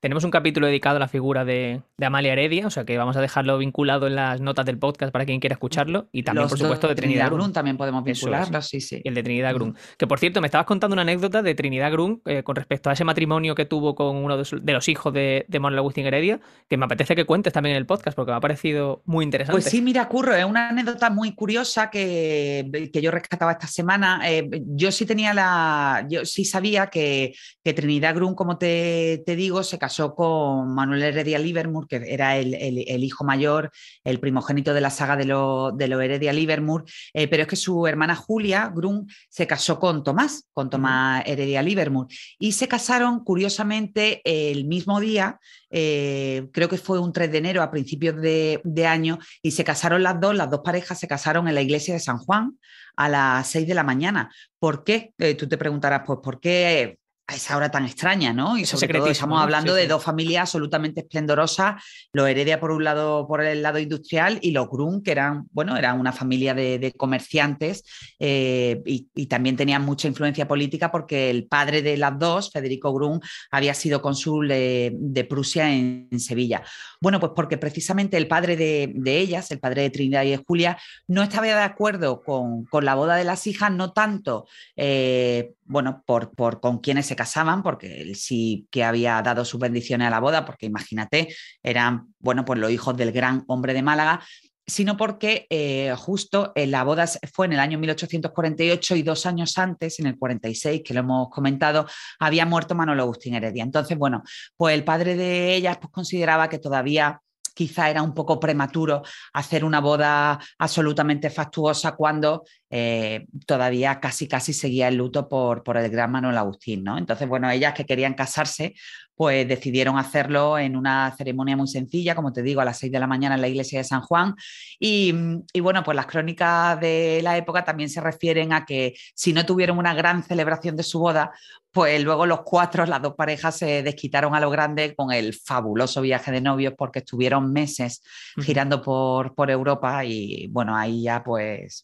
Tenemos 0.00 0.24
un 0.24 0.30
capítulo 0.30 0.66
dedicado 0.66 0.96
a 0.96 0.98
la 0.98 1.08
figura 1.08 1.44
de, 1.44 1.82
Amalia 2.00 2.32
Heredia, 2.32 2.66
o 2.66 2.70
sea 2.70 2.86
que 2.86 2.96
vamos 2.96 3.18
a 3.18 3.20
dejarlo 3.20 3.58
vinculado 3.58 4.06
en 4.06 4.14
las 4.14 4.40
notas 4.40 4.64
del 4.64 4.78
podcast 4.78 5.12
para 5.12 5.26
quien 5.26 5.40
quiera 5.40 5.52
escucharlo. 5.52 6.08
Y 6.10 6.22
también, 6.22 6.48
por 6.48 6.58
supuesto, 6.58 6.88
de 6.88 6.94
Trinidad, 6.94 7.30
Grun. 7.30 7.52
también 7.52 7.76
podemos 7.76 8.02
vincularlo, 8.02 8.62
sí, 8.62 8.80
sí. 8.80 9.02
Y 9.04 9.08
el 9.08 9.14
de 9.14 9.22
Trinidad 9.22 9.52
Grun. 9.52 9.76
Que 9.98 10.06
por 10.06 10.18
cierto, 10.18 10.40
me 10.40 10.46
estabas 10.46 10.66
contando 10.66 10.94
una 10.94 11.02
anécdota 11.02 11.42
de 11.42 11.54
Trinidad 11.54 11.92
Grun 11.92 12.22
eh, 12.24 12.42
con 12.42 12.56
respecto 12.56 12.88
a 12.88 12.94
ese 12.94 13.04
matrimonio 13.04 13.54
que 13.54 13.66
tuvo 13.66 13.94
con 13.94 14.16
uno 14.16 14.38
de, 14.38 14.72
los 14.72 14.88
hijos 14.88 15.12
de, 15.12 15.44
Manuel 15.52 15.80
Agustín 15.80 16.06
Heredia, 16.06 16.40
que 16.66 16.78
me 16.78 16.86
apetece 16.86 17.14
que 17.14 17.26
cuentes 17.26 17.52
también 17.52 17.74
en 17.74 17.80
el 17.80 17.86
podcast 17.86 18.16
porque 18.16 18.32
me 18.32 18.38
ha 18.38 18.40
parecido 18.40 19.02
muy 19.04 19.26
interesante. 19.26 19.52
Pues 19.52 19.66
sí, 19.66 19.82
mira, 19.82 20.08
Curro, 20.08 20.34
es 20.34 20.46
una 20.46 20.70
anécdota 20.70 21.10
muy 21.10 21.34
curiosa 21.34 21.90
que, 21.90 22.90
que 22.90 23.02
yo 23.02 23.10
rescataba 23.10 23.52
esta 23.52 23.66
semana. 23.66 24.22
Eh, 24.24 24.48
yo 24.64 24.90
sí 24.92 25.04
tenía 25.04 25.34
la. 25.34 26.06
Yo 26.08 26.24
sí 26.24 26.46
sabía 26.46 26.86
que, 26.86 27.34
que 27.62 27.74
Trinidad 27.74 28.14
Grun, 28.14 28.34
como 28.34 28.56
te, 28.56 29.22
te 29.26 29.36
digo, 29.36 29.62
se 29.62 29.78
casó 29.78 29.89
con 30.14 30.74
Manuel 30.74 31.02
Heredia 31.02 31.38
Livermore, 31.38 31.86
que 31.88 32.12
era 32.12 32.36
el, 32.36 33.04
hijo 33.04 33.24
mayor, 33.24 33.70
el 34.04 34.20
primogénito 34.20 34.72
de 34.74 34.80
la 34.80 34.90
saga 34.90 35.16
de 35.16 35.24
los 35.24 35.76
de 35.76 35.88
lo 35.88 36.00
Heredia 36.00 36.32
Livermore, 36.32 36.84
eh, 37.12 37.28
pero 37.28 37.42
es 37.42 37.48
que 37.48 37.56
su 37.56 37.86
hermana 37.86 38.14
Julia 38.14 38.72
Grun 38.74 39.06
se 39.28 39.46
casó 39.46 39.78
con 39.78 40.02
Tomás, 40.04 40.44
con 40.52 40.70
Tomás 40.70 41.22
Heredia 41.26 41.62
Livermore, 41.62 42.14
y 42.38 42.52
se 42.52 42.68
casaron 42.68 43.24
curiosamente 43.24 44.20
el 44.24 44.64
mismo 44.64 45.00
día, 45.00 45.38
eh, 45.70 46.48
creo 46.52 46.68
que 46.68 46.78
fue 46.78 46.98
un 46.98 47.12
3 47.12 47.30
de 47.30 47.38
enero 47.38 47.62
a 47.62 47.70
principios 47.70 48.16
de, 48.20 48.86
año, 48.86 49.18
y 49.42 49.50
se 49.50 49.64
casaron 49.64 50.02
las 50.02 50.20
dos, 50.20 50.34
las 50.34 50.50
dos 50.50 50.60
parejas 50.64 50.98
se 50.98 51.08
casaron 51.08 51.48
en 51.48 51.54
la 51.54 51.62
iglesia 51.62 51.94
de 51.94 52.00
San 52.00 52.18
Juan 52.18 52.58
a 52.96 53.08
las 53.08 53.48
6 53.48 53.66
de 53.66 53.74
la 53.74 53.84
mañana. 53.84 54.30
¿Por 54.58 54.84
qué? 54.84 55.12
Eh, 55.18 55.34
tú 55.34 55.48
te 55.48 55.58
preguntarás, 55.58 56.02
pues, 56.06 56.18
¿por 56.22 56.40
qué 56.40 56.98
a 57.30 57.36
esa 57.36 57.56
hora 57.56 57.70
tan 57.70 57.84
extraña, 57.84 58.32
¿no? 58.32 58.58
Y 58.58 58.64
sobre 58.64 58.88
todo 58.88 59.06
estamos 59.06 59.40
hablando 59.40 59.72
de 59.72 59.86
dos 59.86 60.02
familias 60.02 60.42
absolutamente 60.42 61.02
esplendorosas, 61.02 61.80
los 62.12 62.28
Heredia 62.28 62.58
por 62.58 62.72
un 62.72 62.82
lado, 62.82 63.26
por 63.28 63.40
el 63.42 63.62
lado 63.62 63.78
industrial, 63.78 64.38
y 64.42 64.50
los 64.50 64.68
Grun, 64.68 65.00
que 65.02 65.12
eran, 65.12 65.46
bueno, 65.52 65.76
eran 65.76 66.00
una 66.00 66.12
familia 66.12 66.54
de, 66.54 66.92
comerciantes 66.96 67.84
eh, 68.18 68.82
y, 68.84 69.26
también 69.26 69.56
tenían 69.56 69.82
mucha 69.82 70.08
influencia 70.08 70.48
política 70.48 70.90
porque 70.90 71.30
el 71.30 71.46
padre 71.46 71.82
de 71.82 71.96
las 71.96 72.18
dos, 72.18 72.50
Federico 72.50 72.92
Grun, 72.92 73.20
había 73.52 73.74
sido 73.74 74.02
cónsul 74.02 74.48
de, 74.48 75.26
Prusia 75.28 75.72
en, 75.72 76.08
Sevilla. 76.18 76.62
Bueno, 77.00 77.20
pues 77.20 77.32
porque 77.36 77.58
precisamente 77.58 78.16
el 78.16 78.26
padre 78.26 78.56
de, 78.56 79.18
ellas, 79.18 79.50
el 79.52 79.60
padre 79.60 79.82
de 79.82 79.90
Trinidad 79.90 80.24
y 80.24 80.30
de 80.30 80.42
Julia, 80.44 80.76
no 81.06 81.22
estaba 81.22 81.46
de 81.46 81.52
acuerdo 81.52 82.22
con, 82.22 82.66
la 82.82 82.94
boda 82.96 83.14
de 83.14 83.24
las 83.24 83.46
hijas, 83.46 83.70
no 83.70 83.92
tanto, 83.92 84.48
eh, 84.74 85.52
bueno, 85.70 86.02
por, 86.04 86.32
por 86.32 86.60
con 86.60 86.78
quienes 86.78 87.06
se 87.06 87.16
casaban, 87.16 87.62
porque 87.62 88.02
él 88.02 88.16
sí 88.16 88.66
que 88.70 88.82
había 88.82 89.22
dado 89.22 89.44
sus 89.44 89.60
bendiciones 89.60 90.08
a 90.08 90.10
la 90.10 90.20
boda, 90.20 90.44
porque 90.44 90.66
imagínate, 90.66 91.34
eran, 91.62 92.12
bueno, 92.18 92.44
pues 92.44 92.58
los 92.58 92.72
hijos 92.72 92.96
del 92.96 93.12
gran 93.12 93.44
hombre 93.46 93.72
de 93.72 93.82
Málaga, 93.82 94.20
sino 94.66 94.96
porque 94.96 95.46
eh, 95.48 95.94
justo 95.96 96.52
en 96.54 96.72
la 96.72 96.82
boda 96.82 97.06
fue 97.32 97.46
en 97.46 97.52
el 97.52 97.60
año 97.60 97.78
1848 97.78 98.96
y 98.96 99.02
dos 99.02 99.26
años 99.26 99.56
antes, 99.58 100.00
en 100.00 100.06
el 100.06 100.18
46, 100.18 100.82
que 100.84 100.94
lo 100.94 101.00
hemos 101.00 101.30
comentado, 101.30 101.86
había 102.18 102.46
muerto 102.46 102.74
Manuel 102.74 103.00
Agustín 103.00 103.34
Heredia. 103.34 103.62
Entonces, 103.62 103.96
bueno, 103.96 104.22
pues 104.56 104.74
el 104.74 104.84
padre 104.84 105.16
de 105.16 105.54
ellas 105.54 105.78
pues, 105.80 105.92
consideraba 105.92 106.48
que 106.48 106.58
todavía 106.58 107.20
quizá 107.60 107.90
era 107.90 108.00
un 108.00 108.14
poco 108.14 108.40
prematuro 108.40 109.02
hacer 109.34 109.66
una 109.66 109.80
boda 109.80 110.40
absolutamente 110.58 111.28
factuosa 111.28 111.94
cuando 111.94 112.44
eh, 112.70 113.26
todavía 113.44 114.00
casi 114.00 114.26
casi 114.26 114.54
seguía 114.54 114.88
el 114.88 114.94
luto 114.94 115.28
por, 115.28 115.62
por 115.62 115.76
el 115.76 115.90
gran 115.90 116.10
Manuel 116.10 116.38
Agustín, 116.38 116.82
¿no? 116.82 116.96
Entonces, 116.96 117.28
bueno, 117.28 117.50
ellas 117.50 117.74
que 117.74 117.84
querían 117.84 118.14
casarse, 118.14 118.72
pues 119.20 119.46
decidieron 119.46 119.98
hacerlo 119.98 120.58
en 120.58 120.74
una 120.74 121.14
ceremonia 121.14 121.54
muy 121.54 121.68
sencilla, 121.68 122.14
como 122.14 122.32
te 122.32 122.40
digo, 122.40 122.62
a 122.62 122.64
las 122.64 122.78
seis 122.78 122.90
de 122.90 122.98
la 122.98 123.06
mañana 123.06 123.34
en 123.34 123.42
la 123.42 123.48
iglesia 123.48 123.78
de 123.78 123.84
San 123.84 124.00
Juan. 124.00 124.34
Y, 124.78 125.12
y, 125.52 125.60
bueno, 125.60 125.84
pues 125.84 125.94
las 125.94 126.06
crónicas 126.06 126.80
de 126.80 127.20
la 127.22 127.36
época 127.36 127.62
también 127.62 127.90
se 127.90 128.00
refieren 128.00 128.54
a 128.54 128.64
que 128.64 128.94
si 129.14 129.34
no 129.34 129.44
tuvieron 129.44 129.76
una 129.76 129.92
gran 129.92 130.22
celebración 130.22 130.74
de 130.74 130.84
su 130.84 131.00
boda, 131.00 131.32
pues 131.70 132.02
luego 132.02 132.24
los 132.24 132.40
cuatro, 132.46 132.86
las 132.86 133.02
dos 133.02 133.14
parejas 133.14 133.58
se 133.58 133.82
desquitaron 133.82 134.34
a 134.34 134.40
lo 134.40 134.48
grande 134.48 134.94
con 134.94 135.12
el 135.12 135.34
fabuloso 135.34 136.00
viaje 136.00 136.32
de 136.32 136.40
novios 136.40 136.72
porque 136.74 137.00
estuvieron 137.00 137.52
meses 137.52 138.02
girando 138.40 138.80
por, 138.80 139.34
por 139.34 139.50
Europa 139.50 140.02
y 140.02 140.46
bueno, 140.46 140.74
ahí 140.74 141.02
ya 141.02 141.22
pues 141.22 141.82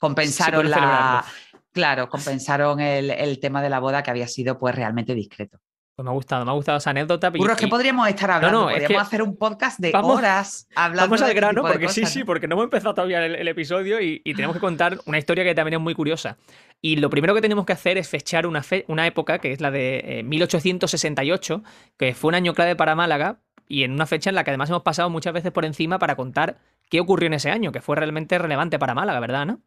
compensaron 0.00 0.68
la... 0.68 1.24
Claro, 1.70 2.08
compensaron 2.08 2.80
el, 2.80 3.38
tema 3.38 3.62
de 3.62 3.70
la 3.70 3.78
boda 3.78 4.02
que 4.02 4.10
había 4.10 4.26
sido 4.26 4.58
pues 4.58 4.74
realmente 4.74 5.14
discreto. 5.14 5.60
Pues 6.00 6.06
me 6.06 6.12
ha 6.12 6.14
gustado, 6.14 6.46
me 6.46 6.50
ha 6.50 6.54
gustado 6.54 6.78
esa 6.78 6.88
anécdota. 6.88 7.30
Es 7.34 7.56
que 7.58 7.68
podríamos 7.68 8.08
estar 8.08 8.30
hablando, 8.30 8.70
podríamos 8.70 9.02
hacer 9.02 9.20
un 9.20 9.36
podcast 9.36 9.78
de 9.78 9.92
horas 9.94 10.66
hablando 10.74 11.10
Vamos 11.10 11.20
al 11.20 11.28
este 11.28 11.38
grano, 11.38 11.60
porque 11.60 11.90
sí, 11.90 12.06
sí, 12.06 12.24
porque 12.24 12.48
no 12.48 12.54
hemos 12.54 12.64
empezado 12.64 12.94
todavía 12.94 13.26
el, 13.26 13.46
episodio 13.46 14.00
y, 14.00 14.22
tenemos 14.32 14.56
que 14.56 14.60
contar 14.60 14.98
una 15.04 15.18
historia 15.18 15.44
que 15.44 15.54
también 15.54 15.74
es 15.74 15.80
muy 15.80 15.94
curiosa. 15.94 16.38
Y 16.80 16.96
lo 16.96 17.10
primero 17.10 17.34
que 17.34 17.42
tenemos 17.42 17.66
que 17.66 17.74
hacer 17.74 17.98
es 17.98 18.08
fechar 18.08 18.46
una, 18.46 18.64
una 18.86 19.06
época, 19.06 19.40
que 19.40 19.52
es 19.52 19.60
la 19.60 19.70
de 19.70 20.22
1868, 20.24 21.62
eh, 21.62 21.70
que 21.98 22.14
fue 22.14 22.28
un 22.28 22.34
año 22.34 22.54
clave 22.54 22.76
para 22.76 22.94
Málaga, 22.94 23.40
y 23.68 23.84
en 23.84 23.92
una 23.92 24.06
fecha 24.06 24.30
en 24.30 24.36
la 24.36 24.44
que 24.44 24.52
además 24.52 24.70
hemos 24.70 24.82
pasado 24.82 25.10
muchas 25.10 25.34
veces 25.34 25.52
por 25.52 25.66
encima 25.66 25.98
para 25.98 26.16
contar 26.16 26.56
qué 26.88 27.00
ocurrió 27.00 27.26
en 27.26 27.34
ese 27.34 27.50
año, 27.50 27.72
que 27.72 27.82
fue 27.82 27.96
realmente 27.96 28.38
relevante 28.38 28.78
para 28.78 28.94
Málaga, 28.94 29.20
¿verdad, 29.20 29.44
no? 29.44 29.60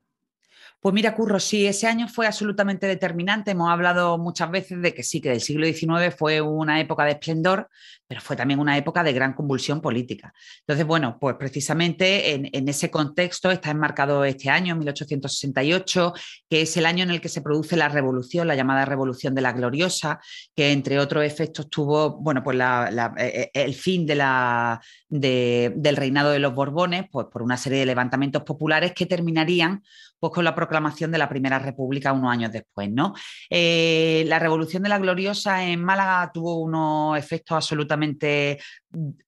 Pues 0.83 0.93
mira, 0.93 1.15
Curro, 1.15 1.39
sí, 1.39 1.65
ese 1.65 1.87
año 1.87 2.09
fue 2.09 2.27
absolutamente 2.27 2.87
determinante. 2.87 3.51
Hemos 3.51 3.71
hablado 3.71 4.17
muchas 4.17 4.51
veces 4.51 4.81
de 4.81 4.93
que 4.93 5.01
sí, 5.01 5.21
que 5.21 5.31
el 5.31 5.39
siglo 5.39 5.65
XIX 5.65 6.13
fue 6.13 6.41
una 6.41 6.81
época 6.81 7.05
de 7.05 7.11
esplendor, 7.11 7.69
pero 8.05 8.19
fue 8.19 8.35
también 8.35 8.59
una 8.59 8.77
época 8.77 9.01
de 9.01 9.13
gran 9.13 9.31
convulsión 9.31 9.79
política. 9.79 10.33
Entonces, 10.59 10.85
bueno, 10.85 11.17
pues 11.21 11.37
precisamente 11.39 12.33
en, 12.33 12.67
ese 12.67 12.91
contexto 12.91 13.49
está 13.49 13.71
enmarcado 13.71 14.25
este 14.25 14.49
año, 14.49 14.75
1868, 14.75 16.13
que 16.49 16.63
es 16.63 16.75
el 16.75 16.85
año 16.85 17.03
en 17.05 17.11
el 17.11 17.21
que 17.21 17.29
se 17.29 17.41
produce 17.41 17.77
la 17.77 17.87
revolución, 17.87 18.45
la 18.45 18.55
llamada 18.55 18.83
Revolución 18.83 19.33
de 19.35 19.41
la 19.41 19.53
Gloriosa, 19.53 20.19
que 20.53 20.73
entre 20.73 20.99
otros 20.99 21.23
efectos 21.23 21.69
tuvo, 21.69 22.19
bueno, 22.19 22.43
pues 22.43 22.59
eh, 22.59 23.15
eh, 23.17 23.51
el 23.53 23.73
fin 23.73 24.05
del 24.05 24.19
reinado 25.95 26.31
de 26.31 26.39
los 26.39 26.53
Borbones, 26.53 27.05
pues 27.09 27.27
por 27.31 27.41
una 27.41 27.55
serie 27.55 27.79
de 27.79 27.85
levantamientos 27.85 28.43
populares 28.43 28.91
que 28.91 29.05
terminarían 29.05 29.81
pues 30.23 30.31
con 30.31 30.45
la 30.45 30.55
proclamación 30.55 31.11
de 31.11 31.17
la 31.17 31.27
Primera 31.27 31.59
República 31.59 32.13
unos 32.13 32.31
años 32.31 32.49
después. 32.49 32.89
¿no? 32.89 33.13
Eh, 33.49 34.23
la 34.25 34.39
Revolución 34.39 34.81
de 34.81 34.87
la 34.87 34.97
Gloriosa 34.97 35.65
en 35.65 35.83
Málaga 35.83 36.31
tuvo 36.33 36.61
unos 36.61 37.17
efectos 37.17 37.57
absolutamente 37.57 38.57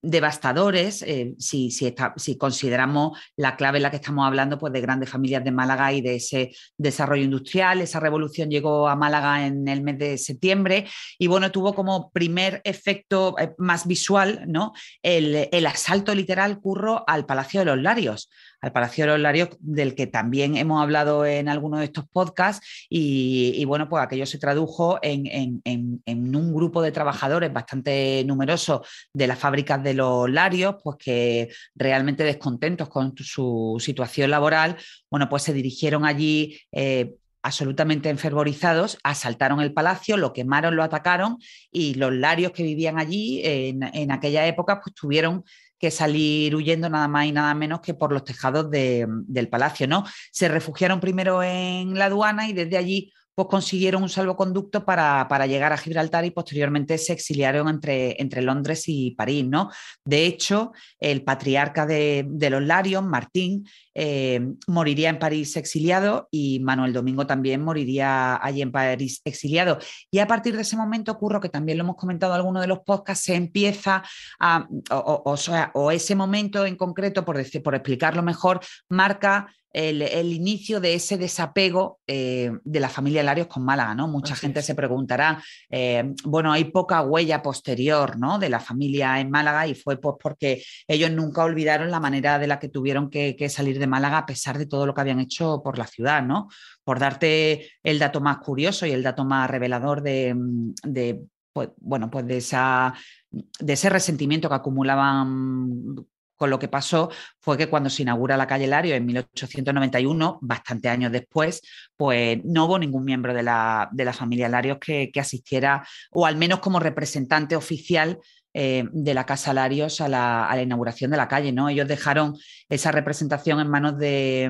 devastadores, 0.02 1.02
eh, 1.02 1.34
si, 1.38 1.70
si, 1.70 2.38
consideramos 2.38 3.20
la 3.36 3.58
clave 3.58 3.80
en 3.80 3.84
la 3.84 3.90
que 3.90 3.98
estamos 3.98 4.26
hablando 4.26 4.58
pues, 4.58 4.72
de 4.72 4.80
grandes 4.80 5.10
familias 5.10 5.44
de 5.44 5.52
Málaga 5.52 5.92
y 5.92 6.00
de 6.00 6.16
ese 6.16 6.56
desarrollo 6.78 7.24
industrial. 7.24 7.82
Esa 7.82 8.00
revolución 8.00 8.50
llegó 8.50 8.88
a 8.88 8.96
Málaga 8.96 9.46
en 9.46 9.68
el 9.68 9.82
mes 9.82 9.98
de 9.98 10.18
septiembre 10.18 10.88
y 11.20 11.28
bueno, 11.28 11.52
tuvo 11.52 11.74
como 11.74 12.10
primer 12.12 12.62
efecto 12.64 13.36
eh, 13.38 13.54
más 13.58 13.86
visual 13.86 14.46
¿no? 14.48 14.72
el, 15.04 15.50
el 15.52 15.68
asalto 15.68 16.16
literal 16.16 16.62
curro 16.62 17.04
al 17.06 17.26
Palacio 17.26 17.60
de 17.60 17.66
los 17.66 17.82
Larios 17.82 18.30
al 18.62 18.72
Palacio 18.72 19.06
de 19.06 19.12
los 19.12 19.20
Larios, 19.20 19.50
del 19.60 19.96
que 19.96 20.08
también 20.08 20.58
hemos 20.58 20.82
hablado 20.82 21.26
en 21.26 21.50
algunos 21.50 21.80
de 21.80 21.86
estos 21.86 22.06
podcasts, 22.08 22.86
y, 22.90 23.64
bueno, 23.66 23.88
pues 23.90 24.04
aquello 24.04 24.26
se 24.26 24.38
tradujo 24.38 25.00
en, 25.02 25.62
un 25.66 26.54
grupo 26.54 26.82
de 26.82 26.92
trabajadores 26.92 27.52
bastante 27.52 28.24
numeroso 28.26 28.84
de 29.14 29.28
las 29.28 29.40
fábricas 29.40 29.84
de 29.84 29.94
los 29.94 30.30
Larios, 30.30 30.76
pues 30.84 30.98
que 30.98 31.50
realmente 31.76 32.24
descontentos 32.24 32.90
con 32.90 33.14
su 33.18 33.78
situación 33.80 34.32
laboral, 34.32 34.78
bueno, 35.10 35.30
pues 35.30 35.44
se 35.44 35.54
dirigieron 35.54 36.06
allí. 36.06 36.60
Eh, 36.72 37.16
absolutamente 37.46 38.10
enfervorizados, 38.10 38.98
asaltaron 39.04 39.62
el 39.62 39.72
palacio, 39.72 40.18
lo 40.18 40.34
quemaron, 40.34 40.76
lo 40.76 40.82
atacaron 40.82 41.38
y 41.72 41.94
los 41.94 42.12
larios 42.12 42.52
que 42.54 42.64
vivían 42.64 42.98
allí 42.98 43.40
en, 43.44 43.84
en 43.84 44.12
aquella 44.12 44.48
época 44.48 44.82
pues 44.82 44.96
tuvieron 44.96 45.44
que 45.80 45.92
salir 45.92 46.56
huyendo 46.56 46.90
nada 46.90 47.08
más 47.08 47.26
y 47.26 47.32
nada 47.32 47.54
menos 47.54 47.82
que 47.82 47.94
por 47.94 48.12
los 48.12 48.24
tejados 48.24 48.70
del 48.72 49.50
palacio, 49.50 49.88
¿no? 49.88 50.06
Se 50.32 50.48
refugiaron 50.48 51.00
primero 51.00 51.44
en 51.44 51.98
la 51.98 52.06
aduana 52.06 52.48
y 52.48 52.54
desde 52.54 52.78
allí 52.78 53.12
pues 53.36 53.50
consiguieron 53.50 54.02
un 54.02 54.10
salvoconducto 54.10 54.86
para, 54.86 55.28
para, 55.28 55.46
llegar 55.46 55.74
a 55.74 55.78
Gibraltar 55.78 56.24
y 56.24 56.32
posteriormente 56.32 56.98
se 56.98 57.12
exiliaron 57.12 57.68
entre, 57.68 58.20
entre 58.22 58.42
Londres 58.42 58.86
y 58.88 59.12
París. 59.12 59.46
¿no? 59.46 59.70
De 60.06 60.26
hecho, 60.26 60.72
el 61.00 61.24
patriarca 61.24 61.86
de, 61.86 62.26
los 62.50 62.64
Larios, 62.64 63.04
Martín, 63.04 63.68
eh, 63.94 64.40
moriría 64.68 65.10
en 65.10 65.20
París 65.20 65.56
exiliado 65.58 66.28
y 66.32 66.60
Manuel 66.62 66.94
Domingo 66.94 67.28
también 67.28 67.62
moriría 67.62 68.40
allí 68.42 68.62
en 68.62 68.72
París 68.72 69.22
exiliado. 69.26 69.80
Y 70.10 70.20
a 70.20 70.28
partir 70.28 70.56
de 70.56 70.62
ese 70.62 70.78
momento 70.78 71.12
ocurre, 71.12 71.42
que 71.42 71.50
también 71.50 71.78
lo 71.78 71.84
hemos 71.84 71.98
comentado 71.98 72.34
en 72.34 72.38
alguno 72.38 72.62
de 72.62 72.68
los 72.68 72.80
podcasts, 72.80 73.26
se 73.26 73.36
empieza 73.36 74.04
a, 74.40 74.68
o, 74.92 75.36
sea, 75.36 75.72
o 75.74 75.92
ese 75.92 76.16
momento 76.16 76.66
en 76.66 76.78
concreto, 76.78 77.26
por, 77.26 77.38
decir, 77.38 77.62
por 77.62 77.76
explicarlo 77.76 78.24
mejor, 78.24 78.62
marca 78.90 79.54
el, 79.76 80.32
inicio 80.32 80.80
de 80.80 80.94
ese 80.94 81.18
desapego 81.18 82.00
eh, 82.08 82.50
de 82.64 82.80
la 82.80 82.88
familia 82.88 83.24
Larios 83.24 83.48
con 83.48 83.66
Málaga, 83.66 83.94
¿no? 83.94 84.08
Mucha 84.08 84.34
gente 84.34 84.62
se 84.62 84.74
preguntará, 84.74 85.44
eh, 85.70 86.14
bueno, 86.24 86.54
hay 86.54 86.66
poca 86.66 87.02
huella 87.02 87.42
posterior, 87.42 88.18
¿no? 88.18 88.40
De 88.40 88.48
la 88.48 88.62
familia 88.62 89.20
en 89.20 89.30
Málaga 89.30 89.68
y 89.68 89.76
fue 89.76 89.98
pues 89.98 90.16
porque 90.18 90.64
ellos 90.88 91.12
nunca 91.12 91.44
olvidaron 91.44 91.92
la 91.92 92.00
manera 92.00 92.40
de 92.40 92.48
la 92.48 92.58
que 92.58 92.70
tuvieron 92.70 93.10
que, 93.10 93.36
salir 93.50 93.78
de 93.78 93.88
Málaga 93.88 94.20
a 94.20 94.26
pesar 94.26 94.58
de 94.58 94.66
todo 94.66 94.86
lo 94.86 94.94
que 94.94 95.02
habían 95.02 95.20
hecho 95.20 95.62
por 95.62 95.78
la 95.78 95.88
ciudad, 95.88 96.24
¿no? 96.24 96.48
Por 96.86 97.00
darte 97.00 97.70
el 97.84 98.00
dato 98.00 98.22
más 98.22 98.38
curioso 98.38 98.86
y 98.86 98.92
el 98.92 99.04
dato 99.04 99.26
más 99.26 99.50
revelador 99.50 100.02
de, 100.02 101.20
pues, 101.52 101.70
bueno, 101.82 102.10
pues 102.10 102.26
de, 102.26 102.38
esa, 102.38 102.94
de 103.30 103.74
ese 103.74 103.90
resentimiento 103.90 104.48
que 104.48 104.56
acumulaban 104.56 106.06
con 106.36 106.50
lo 106.50 106.60
que 106.60 106.68
pasó 106.68 107.10
fue 107.40 107.58
que 107.58 107.68
cuando 107.68 107.90
se 107.90 108.04
inaugura 108.04 108.38
la 108.38 108.48
calle 108.48 108.68
Lario 108.68 108.96
en 108.96 109.06
1891, 109.06 110.40
bastante 110.42 110.90
años 110.90 111.12
después, 111.12 111.62
pues 111.96 112.40
no 112.44 112.66
hubo 112.66 112.80
ningún 112.80 113.06
miembro 113.06 113.34
de 113.34 113.44
la, 113.44 113.90
de 113.92 114.06
la 114.06 114.14
familia 114.14 114.50
Larios 114.50 114.78
que, 114.80 115.12
que, 115.12 115.20
asistiera, 115.20 115.86
o 116.12 116.26
al 116.26 116.36
menos 116.36 116.60
como 116.60 116.80
representante 116.80 117.56
oficial 117.56 118.20
eh, 118.58 118.88
de 118.94 119.14
la 119.14 119.26
Casa 119.26 119.54
Larios 119.54 120.00
a 120.00 120.08
la, 120.08 120.62
inauguración 120.64 121.12
de 121.12 121.18
la 121.18 121.28
calle. 121.28 121.52
¿no? 121.52 121.68
Ellos 121.68 121.90
dejaron 121.90 122.38
esa 122.70 122.90
representación 122.90 123.60
en 123.60 123.68
manos 123.68 123.98
de, 123.98 124.50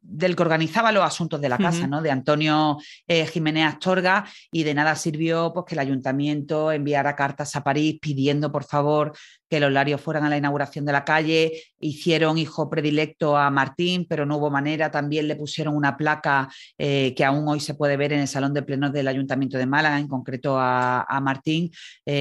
del 0.00 0.34
que 0.34 0.42
organizaba 0.42 0.90
los 0.90 1.04
asuntos 1.04 1.42
de 1.42 1.50
la 1.50 1.58
casa, 1.58 1.86
¿no? 1.86 2.00
de 2.00 2.10
Antonio 2.10 2.78
eh, 3.06 3.26
Jiménez 3.26 3.66
Astorga, 3.66 4.24
y 4.50 4.62
de 4.62 4.72
nada 4.72 4.96
sirvió 4.96 5.52
pues, 5.52 5.66
que 5.66 5.74
el 5.74 5.80
ayuntamiento 5.80 6.72
enviara 6.72 7.14
cartas 7.14 7.54
a 7.54 7.62
París 7.62 7.98
pidiendo, 8.00 8.50
por 8.50 8.64
favor, 8.64 9.12
que 9.50 9.60
los 9.60 9.72
Larios 9.72 10.00
fueran 10.00 10.24
a 10.24 10.30
la 10.30 10.36
inauguración 10.36 10.84
de 10.86 10.92
la 10.92 11.04
calle, 11.04 11.64
hicieron 11.78 12.38
hijo 12.38 12.70
predilecto 12.70 13.36
a 13.36 13.50
Martín, 13.50 14.06
pero 14.08 14.24
no 14.24 14.36
hubo 14.36 14.50
manera, 14.50 14.90
también 14.90 15.28
le 15.28 15.36
pusieron 15.36 15.76
una 15.76 15.96
placa 15.96 16.48
eh, 16.78 17.12
que 17.14 17.24
aún 17.24 17.46
hoy 17.48 17.60
se 17.60 17.74
puede 17.74 17.96
ver 17.96 18.12
en 18.12 18.20
el 18.20 18.28
Salón 18.28 18.54
de 18.54 18.62
Plenos 18.62 18.92
del 18.92 19.08
Ayuntamiento 19.08 19.58
de 19.58 19.66
Málaga, 19.66 19.98
en 19.98 20.08
concreto 20.08 20.56
a, 20.58 21.04
Martín. 21.20 21.70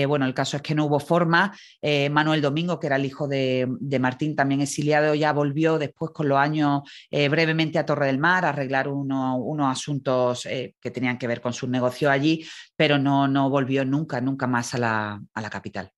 bueno, 0.08 0.26
el 0.26 0.34
caso 0.34 0.58
es 0.58 0.64
que 0.64 0.76
no 0.76 0.86
hubo 0.86 1.00
forma. 1.00 1.54
Eh, 1.82 2.10
Manuel 2.10 2.42
Domingo, 2.42 2.80
que 2.80 2.88
era 2.88 2.96
el 2.96 3.06
hijo 3.06 3.28
de, 3.28 3.68
Martín, 4.00 4.36
también 4.36 4.62
exiliado, 4.62 5.16
ya 5.16 5.34
volvió 5.34 5.78
después 5.78 6.12
con 6.12 6.28
los 6.30 6.38
años 6.38 6.82
eh, 7.12 7.30
brevemente 7.30 7.80
a 7.80 7.86
Torre 7.86 8.08
del 8.08 8.20
Mar 8.20 8.46
a 8.46 8.50
arreglar 8.50 8.88
unos 8.88 9.72
asuntos 9.72 10.46
eh, 10.46 10.76
que 10.80 10.92
tenían 10.92 11.18
que 11.18 11.28
ver 11.28 11.42
con 11.42 11.54
su 11.54 11.68
negocio 11.68 12.10
allí, 12.10 12.46
pero 12.76 12.98
no, 12.98 13.28
no 13.28 13.50
volvió 13.50 13.86
nunca, 13.86 14.22
nunca 14.22 14.48
más 14.48 14.74
a 14.74 14.80
la 14.80 15.50
capital 15.50 15.92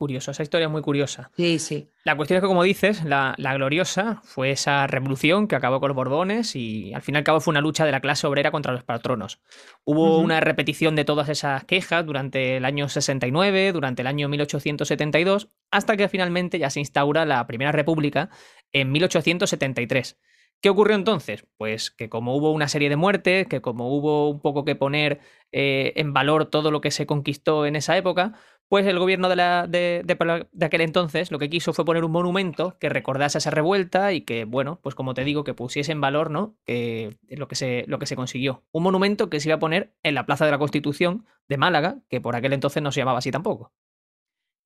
curioso, 0.00 0.30
esa 0.30 0.42
historia 0.42 0.64
es 0.64 0.72
muy 0.72 0.80
curiosa. 0.80 1.30
Sí, 1.36 1.58
sí. 1.58 1.90
La 2.04 2.16
cuestión 2.16 2.38
es 2.38 2.40
que, 2.40 2.46
como 2.46 2.62
dices, 2.62 3.04
la, 3.04 3.34
gloriosa 3.36 4.22
fue 4.24 4.50
esa 4.50 4.86
revolución 4.86 5.46
que 5.46 5.56
acabó 5.56 5.78
con 5.78 5.88
los 5.88 5.94
Borbones 5.94 6.56
y 6.56 6.94
al 6.94 7.02
fin 7.02 7.16
y 7.16 7.18
al 7.18 7.24
cabo 7.24 7.40
fue 7.40 7.52
una 7.52 7.60
lucha 7.60 7.84
de 7.84 7.92
la 7.92 8.00
clase 8.00 8.26
obrera 8.26 8.50
contra 8.50 8.72
los 8.72 8.82
patronos. 8.82 9.42
Hubo 9.84 10.18
una 10.18 10.40
repetición 10.40 10.96
de 10.96 11.04
todas 11.04 11.28
esas 11.28 11.64
quejas 11.64 12.06
durante 12.06 12.56
el 12.56 12.64
año 12.64 12.88
69, 12.88 13.72
durante 13.72 14.00
el 14.00 14.08
año 14.08 14.30
1872, 14.30 15.50
hasta 15.70 15.98
que 15.98 16.08
finalmente 16.08 16.58
ya 16.58 16.70
se 16.70 16.80
instaura 16.80 17.26
la 17.26 17.46
Primera 17.46 17.70
República 17.70 18.30
en 18.72 18.92
1873. 18.92 20.16
¿Qué 20.62 20.70
ocurrió 20.70 20.96
entonces? 20.96 21.46
Pues 21.58 21.90
que 21.90 22.08
como 22.08 22.36
hubo 22.36 22.52
una 22.52 22.68
serie 22.68 22.88
de 22.88 22.96
muertes, 22.96 23.46
que 23.48 23.60
como 23.60 23.94
hubo 23.94 24.30
un 24.30 24.40
poco 24.40 24.64
que 24.64 24.76
poner 24.76 25.20
eh, 25.52 25.92
en 25.96 26.14
valor 26.14 26.46
todo 26.46 26.70
lo 26.70 26.80
que 26.80 26.90
se 26.90 27.06
conquistó 27.06 27.66
en 27.66 27.76
esa 27.76 27.96
época, 27.96 28.34
pues 28.70 28.86
el 28.86 29.00
gobierno 29.00 29.28
de, 29.28 29.34
la, 29.34 29.66
de, 29.66 30.04
de, 30.04 30.64
aquel 30.64 30.80
entonces 30.82 31.32
lo 31.32 31.40
que 31.40 31.50
quiso 31.50 31.72
fue 31.72 31.84
poner 31.84 32.04
un 32.04 32.12
monumento 32.12 32.76
que 32.78 32.88
recordase 32.88 33.38
esa 33.38 33.50
revuelta 33.50 34.12
y 34.12 34.20
que, 34.20 34.44
bueno, 34.44 34.78
pues 34.80 34.94
como 34.94 35.12
te 35.12 35.24
digo, 35.24 35.42
que 35.42 35.54
pusiese 35.54 35.90
en 35.90 36.00
valor, 36.00 36.30
¿no? 36.30 36.54
Que 36.64 37.18
lo 37.30 37.48
que 37.48 37.56
se, 37.56 37.84
lo 37.88 37.98
que 37.98 38.06
se 38.06 38.14
consiguió. 38.14 38.62
Un 38.70 38.84
monumento 38.84 39.28
que 39.28 39.40
se 39.40 39.48
iba 39.48 39.56
a 39.56 39.58
poner 39.58 39.92
en 40.04 40.14
la 40.14 40.24
Plaza 40.24 40.44
de 40.44 40.52
la 40.52 40.58
Constitución 40.58 41.26
de 41.48 41.56
Málaga, 41.56 41.98
que 42.08 42.20
por 42.20 42.36
aquel 42.36 42.52
entonces 42.52 42.80
no 42.80 42.92
se 42.92 43.00
llamaba 43.00 43.18
así 43.18 43.32
tampoco. 43.32 43.72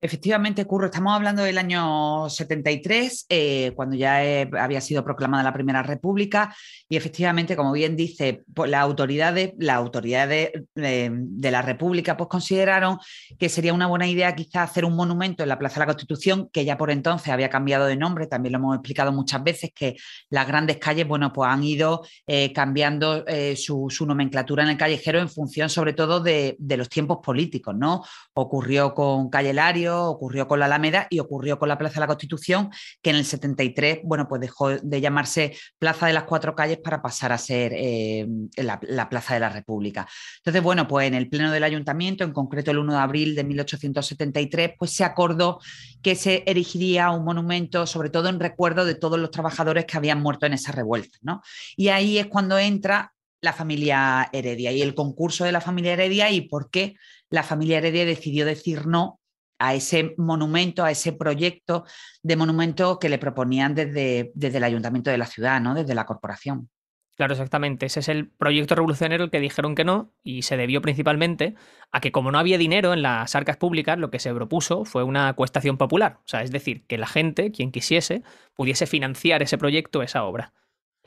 Efectivamente, 0.04 0.66
Curro, 0.66 0.84
estamos 0.84 1.14
hablando 1.14 1.42
del 1.44 1.56
año 1.56 2.28
73, 2.28 3.25
eh, 3.26 3.73
cuando 3.75 3.96
ya 3.96 4.23
eh, 4.23 4.50
había 4.61 4.82
sido 4.82 5.02
proclamada 5.02 5.42
la 5.42 5.54
Primera 5.54 5.82
República, 5.82 6.54
y 6.90 6.96
efectivamente, 6.99 7.56
como 7.56 7.73
bien 7.73 7.96
dice, 7.96 8.42
pues, 8.54 8.70
las 8.70 8.82
autoridades, 8.82 9.54
la 9.56 9.76
autoridad 9.76 10.28
de, 10.28 10.66
la 10.75 11.62
República 11.62 12.18
pues, 12.18 12.28
consideraron 12.28 12.99
que 13.38 13.49
sería 13.49 13.73
una 13.73 13.87
buena 13.87 14.06
idea 14.06 14.37
quizás 14.37 14.68
hacer 14.68 14.84
un 14.84 14.94
monumento 14.94 15.42
en 15.42 15.49
la 15.49 15.58
Plaza 15.58 15.76
de 15.76 15.80
la 15.80 15.87
Constitución, 15.87 16.50
que 16.52 16.66
ya 16.66 16.76
por 16.76 16.90
entonces 16.90 17.32
había 17.32 17.49
cambiado 17.49 17.87
de 17.87 17.96
nombre, 17.96 18.26
también 18.26 18.52
lo 18.52 18.58
hemos 18.58 18.76
explicado 18.76 19.11
muchas 19.11 19.42
veces, 19.42 19.70
que 19.75 19.96
las 20.28 20.46
grandes 20.46 20.76
calles, 20.76 21.08
bueno, 21.08 21.32
pues 21.32 21.49
han 21.49 21.64
ido 21.64 22.02
eh, 22.26 22.52
cambiando 22.52 23.25
su, 23.56 23.88
nomenclatura 24.06 24.64
en 24.64 24.68
el 24.68 24.76
callejero 24.76 25.18
en 25.18 25.30
función 25.30 25.70
sobre 25.70 25.94
todo 25.94 26.20
de, 26.20 26.56
de 26.58 26.76
los 26.76 26.90
tiempos 26.90 27.20
políticos, 27.25 27.75
¿no? 27.75 28.04
Ocurrió 28.34 28.92
con 28.92 29.30
Calle 29.30 29.54
Lario, 29.54 29.93
ocurrió 30.02 30.46
con 30.48 30.60
la 30.60 30.66
Alameda 30.66 31.06
y 31.10 31.18
ocurrió 31.18 31.58
con 31.58 31.68
la 31.68 31.78
Plaza 31.78 31.94
de 31.94 32.00
la 32.00 32.06
Constitución, 32.06 32.70
que 33.02 33.10
en 33.10 33.16
el 33.16 33.24
73, 33.24 34.00
bueno, 34.04 34.28
pues 34.28 34.40
dejó 34.40 34.70
de 34.70 35.00
llamarse 35.00 35.56
Plaza 35.78 36.06
de 36.06 36.12
las 36.12 36.24
Cuatro 36.24 36.54
Calles 36.54 36.78
para 36.78 37.00
pasar 37.02 37.32
a 37.32 37.38
ser 37.38 37.72
eh, 37.74 38.26
la, 38.56 39.08
Plaza 39.08 39.34
de 39.34 39.40
la 39.40 39.48
República. 39.48 40.06
Entonces, 40.38 40.62
bueno, 40.62 40.88
pues 40.88 41.06
en 41.06 41.14
el 41.14 41.28
Pleno 41.28 41.50
del 41.50 41.64
Ayuntamiento, 41.64 42.24
en 42.24 42.32
concreto 42.32 42.70
el 42.70 42.78
1 42.78 42.92
de 42.92 42.98
abril 42.98 43.34
de 43.34 43.44
1873, 43.44 44.72
pues 44.78 44.92
se 44.92 45.04
acordó 45.04 45.60
que 46.02 46.14
se 46.14 46.42
erigiría 46.46 47.10
un 47.10 47.24
monumento, 47.24 47.86
sobre 47.86 48.10
todo 48.10 48.28
en 48.28 48.40
recuerdo 48.40 48.84
de 48.84 48.94
todos 48.94 49.18
los 49.18 49.30
trabajadores 49.30 49.84
que 49.84 49.96
habían 49.96 50.20
muerto 50.20 50.46
en 50.46 50.54
esa 50.54 50.72
revuelta, 50.72 51.18
¿no? 51.22 51.42
Y 51.76 51.88
ahí 51.88 52.18
es 52.18 52.26
cuando 52.26 52.58
entra 52.58 53.14
la 53.44 53.52
familia 53.52 54.28
Heredia 54.32 54.72
y 54.72 54.82
el 54.82 54.94
concurso 54.94 55.44
de 55.44 55.52
la 55.52 55.60
familia 55.60 55.92
Heredia 55.92 56.30
y 56.30 56.42
por 56.42 56.70
qué 56.70 56.96
la 57.30 57.42
familia 57.42 57.78
Heredia 57.78 58.04
decidió 58.04 58.46
decir 58.46 58.86
no 58.86 59.20
a 59.64 59.75
ese 59.75 60.14
monumento, 60.18 60.85
a 60.85 60.90
ese 60.90 61.12
proyecto 61.12 61.85
de 62.23 62.37
monumento 62.37 62.99
que 62.99 63.09
le 63.09 63.18
proponían 63.18 63.75
desde, 63.75 64.30
desde 64.35 64.59
el 64.59 64.64
ayuntamiento 64.64 65.11
de 65.11 65.18
la 65.18 65.26
ciudad, 65.26 65.61
¿no? 65.61 65.75
desde 65.75 65.94
la 65.94 66.06
corporación. 66.06 66.68
Claro, 67.16 67.33
exactamente. 67.33 67.87
Ese 67.87 68.00
es 68.00 68.09
el 68.09 68.28
proyecto 68.28 68.75
revolucionario 68.75 69.30
que 69.30 69.38
dijeron 69.38 69.76
que 69.76 69.85
no 69.85 70.12
y 70.25 70.42
se 70.42 70.56
debió 70.56 70.83
principalmente 70.83 71.54
a 71.92 72.00
que 72.00 72.11
como 72.11 72.33
no 72.33 72.40
había 72.40 72.59
dinero 72.59 72.92
en 72.92 73.02
las 73.02 73.37
arcas 73.37 73.56
públicas, 73.56 73.99
lo 73.99 74.11
que 74.11 74.18
se 74.18 74.35
propuso 74.35 74.85
fue 74.85 75.04
una 75.04 75.33
cuestación 75.35 75.78
popular. 75.78 76.18
O 76.18 76.26
sea, 76.26 76.42
es 76.42 76.50
decir, 76.50 76.85
que 76.87 76.99
la 76.99 77.06
gente, 77.06 77.52
quien 77.52 77.71
quisiese, 77.71 78.23
pudiese 78.54 78.87
financiar 78.87 79.42
ese 79.42 79.59
proyecto, 79.59 80.02
esa 80.02 80.25
obra. 80.25 80.52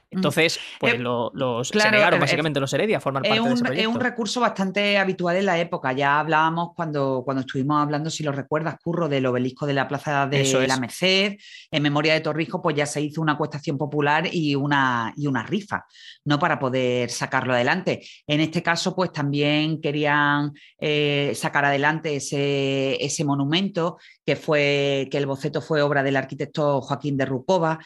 Entonces, 0.10 0.58
pues 0.80 0.94
eh, 0.94 1.00
los 1.00 1.68
se 1.68 1.92
negaron 1.92 2.18
eh, 2.18 2.22
básicamente 2.22 2.62
los 2.62 2.72
Heredia 2.72 2.98
a 2.98 3.02
formar 3.02 3.24
parte 3.24 3.42
un, 3.42 3.48
de 3.50 3.54
ese 3.56 3.64
proyecto. 3.64 3.90
Es 3.90 3.96
un 3.96 4.02
recurso 4.02 4.40
bastante 4.40 4.98
habitual 4.98 5.36
en 5.36 5.46
la 5.46 5.60
época. 5.60 5.92
Ya 5.92 6.20
hablábamos 6.20 6.70
cuando, 6.76 7.24
cuando 7.26 7.42
estuvimos 7.42 7.82
hablando, 7.82 8.10
si 8.10 8.24
lo 8.24 8.32
recuerdas, 8.32 8.78
Curro, 8.82 9.10
del 9.10 9.26
obelisco 9.26 9.66
de 9.66 9.74
la 9.74 9.88
Plaza 9.88 10.26
de 10.28 10.66
la 10.66 10.80
Merced. 10.80 11.36
En 11.72 11.84
memoria 11.84 12.14
de 12.14 12.22
Torrijos, 12.22 12.62
pues 12.64 12.76
ya 12.76 12.86
se 12.86 13.02
hizo 13.02 13.22
una 13.22 13.38
cuestación 13.38 13.78
popular 13.78 14.30
y 14.32 14.56
una, 14.56 15.14
y 15.18 15.28
una 15.28 15.44
rifa, 15.44 15.86
¿no? 16.24 16.40
Para 16.40 16.58
poder 16.58 17.10
sacarlo 17.10 17.54
adelante. 17.54 18.08
En 18.26 18.40
este 18.40 18.64
caso, 18.64 18.96
pues 18.96 19.12
también 19.12 19.82
querían 19.82 20.54
eh, 20.80 21.34
sacar 21.36 21.66
adelante 21.66 22.16
ese, 22.16 23.04
ese 23.04 23.26
monumento 23.26 23.98
que 24.26 24.38
fue 24.38 25.08
que 25.12 25.18
el 25.18 25.26
boceto 25.26 25.62
fue 25.62 25.82
obra 25.82 26.04
del 26.04 26.16
arquitecto 26.16 26.82
Joaquín 26.82 27.18
de 27.18 27.26
Rucova, 27.26 27.80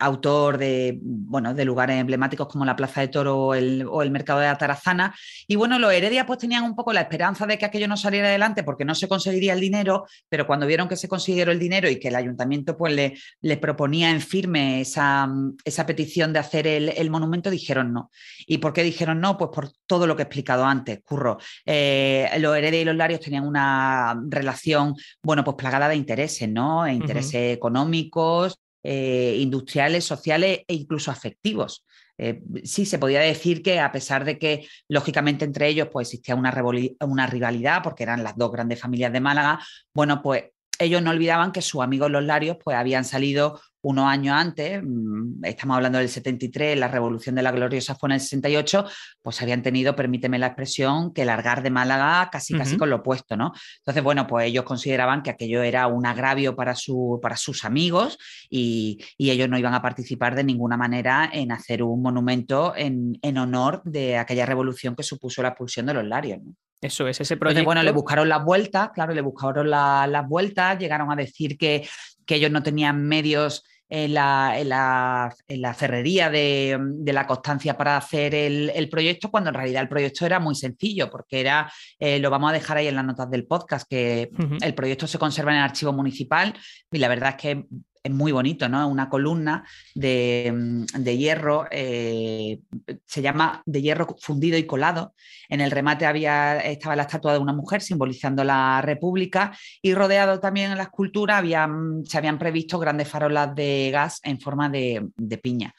autor 0.00 0.58
de 0.58 0.98
bueno, 1.10 1.54
de 1.54 1.64
lugares 1.64 2.00
emblemáticos 2.00 2.48
como 2.48 2.64
la 2.64 2.76
Plaza 2.76 3.00
de 3.00 3.08
Toro 3.08 3.38
o 3.38 3.54
el, 3.54 4.10
Mercado 4.10 4.40
de 4.40 4.46
Atarazana. 4.46 5.14
Y 5.46 5.56
bueno, 5.56 5.78
los 5.78 5.92
Heredia 5.92 6.26
pues 6.26 6.38
tenían 6.38 6.64
un 6.64 6.74
poco 6.74 6.92
la 6.92 7.02
esperanza 7.02 7.46
de 7.46 7.58
que 7.58 7.64
aquello 7.64 7.88
no 7.88 7.96
saliera 7.96 8.28
adelante 8.28 8.62
porque 8.62 8.84
no 8.84 8.94
se 8.94 9.08
conseguiría 9.08 9.52
el 9.52 9.60
dinero, 9.60 10.06
pero 10.28 10.46
cuando 10.46 10.66
vieron 10.66 10.88
que 10.88 10.96
se 10.96 11.08
consiguieron 11.08 11.52
el 11.52 11.58
dinero 11.58 11.88
y 11.88 11.98
que 11.98 12.08
el 12.08 12.14
ayuntamiento 12.14 12.76
pues 12.76 12.94
le, 12.94 13.18
le 13.40 13.56
proponía 13.56 14.10
en 14.10 14.20
firme 14.20 14.80
esa, 14.80 15.28
esa 15.64 15.86
petición 15.86 16.32
de 16.32 16.38
hacer 16.38 16.66
el, 16.66 17.10
monumento, 17.10 17.50
dijeron 17.50 17.92
no. 17.92 18.10
¿Y 18.46 18.58
por 18.58 18.72
qué 18.72 18.82
dijeron 18.82 19.20
no? 19.20 19.36
Pues 19.36 19.50
por 19.52 19.70
todo 19.86 20.06
lo 20.06 20.16
que 20.16 20.22
he 20.22 20.24
explicado 20.24 20.64
antes, 20.64 21.00
Curro. 21.04 21.38
Eh, 21.66 22.30
los 22.38 22.56
Heredia 22.56 22.80
y 22.80 22.84
los 22.84 22.96
Larios 22.96 23.20
tenían 23.20 23.46
una 23.46 24.20
relación, 24.28 24.94
bueno, 25.22 25.44
pues 25.44 25.56
plagada 25.56 25.88
de 25.88 25.96
intereses, 25.96 26.48
¿no? 26.48 26.86
Intereses 26.88 27.56
económicos, 27.56 28.58
eh, 28.82 29.36
industriales, 29.38 30.04
sociales 30.04 30.60
e 30.66 30.74
incluso 30.74 31.10
afectivos. 31.10 31.84
Eh, 32.18 32.42
sí, 32.64 32.84
se 32.84 32.98
podía 32.98 33.20
decir 33.20 33.62
que 33.62 33.80
a 33.80 33.92
pesar 33.92 34.24
de 34.24 34.38
que, 34.38 34.66
lógicamente, 34.88 35.44
entre 35.44 35.68
ellos 35.68 35.88
pues, 35.90 36.08
existía 36.08 36.34
una, 36.34 36.54
una 37.00 37.26
rivalidad, 37.26 37.82
porque 37.82 38.02
eran 38.02 38.22
las 38.22 38.36
dos 38.36 38.52
grandes 38.52 38.80
familias 38.80 39.12
de 39.12 39.20
Málaga, 39.20 39.58
bueno, 39.94 40.22
pues 40.22 40.44
ellos 40.78 41.02
no 41.02 41.10
olvidaban 41.10 41.52
que 41.52 41.62
sus 41.62 41.82
amigos 41.82 42.10
los 42.10 42.24
Larios 42.24 42.56
pues, 42.62 42.76
habían 42.76 43.04
salido 43.04 43.60
unos 43.82 44.06
años 44.06 44.34
antes, 44.34 44.82
mm, 44.82 45.44
estamos 45.44 45.76
hablando 45.76 45.98
del 45.98 46.08
73, 46.08 46.78
la 46.78 46.88
revolución 46.88 47.34
de 47.34 47.42
la 47.42 47.52
gloriosa 47.52 47.94
fue 47.94 48.08
en 48.08 48.12
el 48.12 48.20
68, 48.20 48.84
pues 49.22 49.40
habían 49.40 49.62
tenido, 49.62 49.96
permíteme 49.96 50.38
la 50.38 50.48
expresión, 50.48 51.12
que 51.12 51.24
largar 51.24 51.62
de 51.62 51.70
Málaga 51.70 52.28
casi 52.30 52.54
casi 52.56 52.76
con 52.76 52.90
lo 52.90 52.96
opuesto, 52.96 53.36
¿no? 53.36 53.52
Entonces, 53.78 54.02
bueno, 54.02 54.26
pues 54.26 54.46
ellos 54.46 54.64
consideraban 54.64 55.22
que 55.22 55.30
aquello 55.30 55.62
era 55.62 55.86
un 55.86 56.06
agravio 56.06 56.54
para, 56.54 56.74
su, 56.74 57.18
para 57.22 57.36
sus 57.36 57.64
amigos 57.64 58.18
y, 58.48 58.98
ellos 59.30 59.48
no 59.48 59.56
iban 59.56 59.74
a 59.74 59.82
participar 59.82 60.34
de 60.34 60.42
ninguna 60.42 60.76
manera 60.76 61.30
en 61.32 61.52
hacer 61.52 61.84
un 61.84 62.02
monumento 62.02 62.74
en, 62.76 63.16
honor 63.38 63.80
de 63.84 64.18
aquella 64.18 64.44
revolución 64.44 64.96
que 64.96 65.04
supuso 65.04 65.40
la 65.40 65.50
expulsión 65.50 65.86
de 65.86 65.94
los 65.94 66.04
Larios, 66.04 66.40
Eso 66.80 67.06
es, 67.06 67.20
ese 67.20 67.36
proyecto. 67.36 67.64
bueno, 67.64 67.84
le 67.84 67.92
buscaron 67.92 68.28
las 68.28 68.44
vueltas, 68.44 68.90
claro, 68.92 69.14
le 69.14 69.20
buscaron 69.20 69.70
las 69.70 70.28
vueltas, 70.28 70.80
llegaron 70.80 71.12
a 71.12 71.16
decir 71.16 71.56
que, 71.56 71.88
que 72.26 72.34
ellos 72.34 72.50
no 72.50 72.62
tenían 72.62 73.06
medios 73.06 73.62
en 73.90 74.14
la, 74.14 75.34
ferrería 75.76 76.30
de, 76.30 76.78
la 77.04 77.26
constancia 77.26 77.76
para 77.76 77.96
hacer 77.96 78.34
el, 78.34 78.88
proyecto, 78.88 79.30
cuando 79.30 79.50
en 79.50 79.54
realidad 79.54 79.82
el 79.82 79.88
proyecto 79.88 80.24
era 80.24 80.38
muy 80.38 80.54
sencillo, 80.54 81.10
porque 81.10 81.40
era, 81.40 81.70
eh, 81.98 82.20
lo 82.20 82.30
vamos 82.30 82.50
a 82.50 82.54
dejar 82.54 82.76
ahí 82.76 82.86
en 82.86 82.94
las 82.94 83.04
notas 83.04 83.28
del 83.30 83.46
podcast, 83.46 83.88
que 83.88 84.30
el 84.60 84.74
proyecto 84.74 85.06
se 85.06 85.18
conserva 85.18 85.50
en 85.50 85.58
el 85.58 85.64
archivo 85.64 85.92
municipal 85.92 86.54
y 86.90 86.98
la 86.98 87.08
verdad 87.08 87.30
es 87.30 87.36
que 87.36 87.64
es 88.02 88.12
muy 88.12 88.32
bonito, 88.32 88.68
¿no? 88.68 88.88
Una 88.88 89.08
columna 89.08 89.64
de, 89.94 90.52
mm, 90.54 91.04
hierro, 91.04 91.66
eh, 91.70 92.60
se 93.04 93.22
llama 93.22 93.62
de 93.66 93.82
hierro 93.82 94.16
fundido 94.20 94.56
y 94.56 94.66
colado. 94.66 95.14
En 95.48 95.60
el 95.60 95.70
remate 95.70 96.06
había, 96.06 96.58
estaba 96.60 96.96
la 96.96 97.02
estatua 97.02 97.34
de 97.34 97.38
una 97.38 97.52
mujer 97.52 97.82
simbolizando 97.82 98.42
la 98.44 98.80
República 98.82 99.52
y 99.82 99.94
rodeado 99.94 100.40
también 100.40 100.70
en 100.70 100.78
la 100.78 100.84
escultura 100.84 101.38
habían, 101.38 102.04
se 102.06 102.18
habían 102.18 102.38
previsto 102.38 102.78
grandes 102.78 103.08
farolas 103.08 103.54
de 103.54 103.90
gas 103.92 104.20
en 104.22 104.40
forma 104.40 104.68
de, 104.68 105.08
piña 105.42 105.74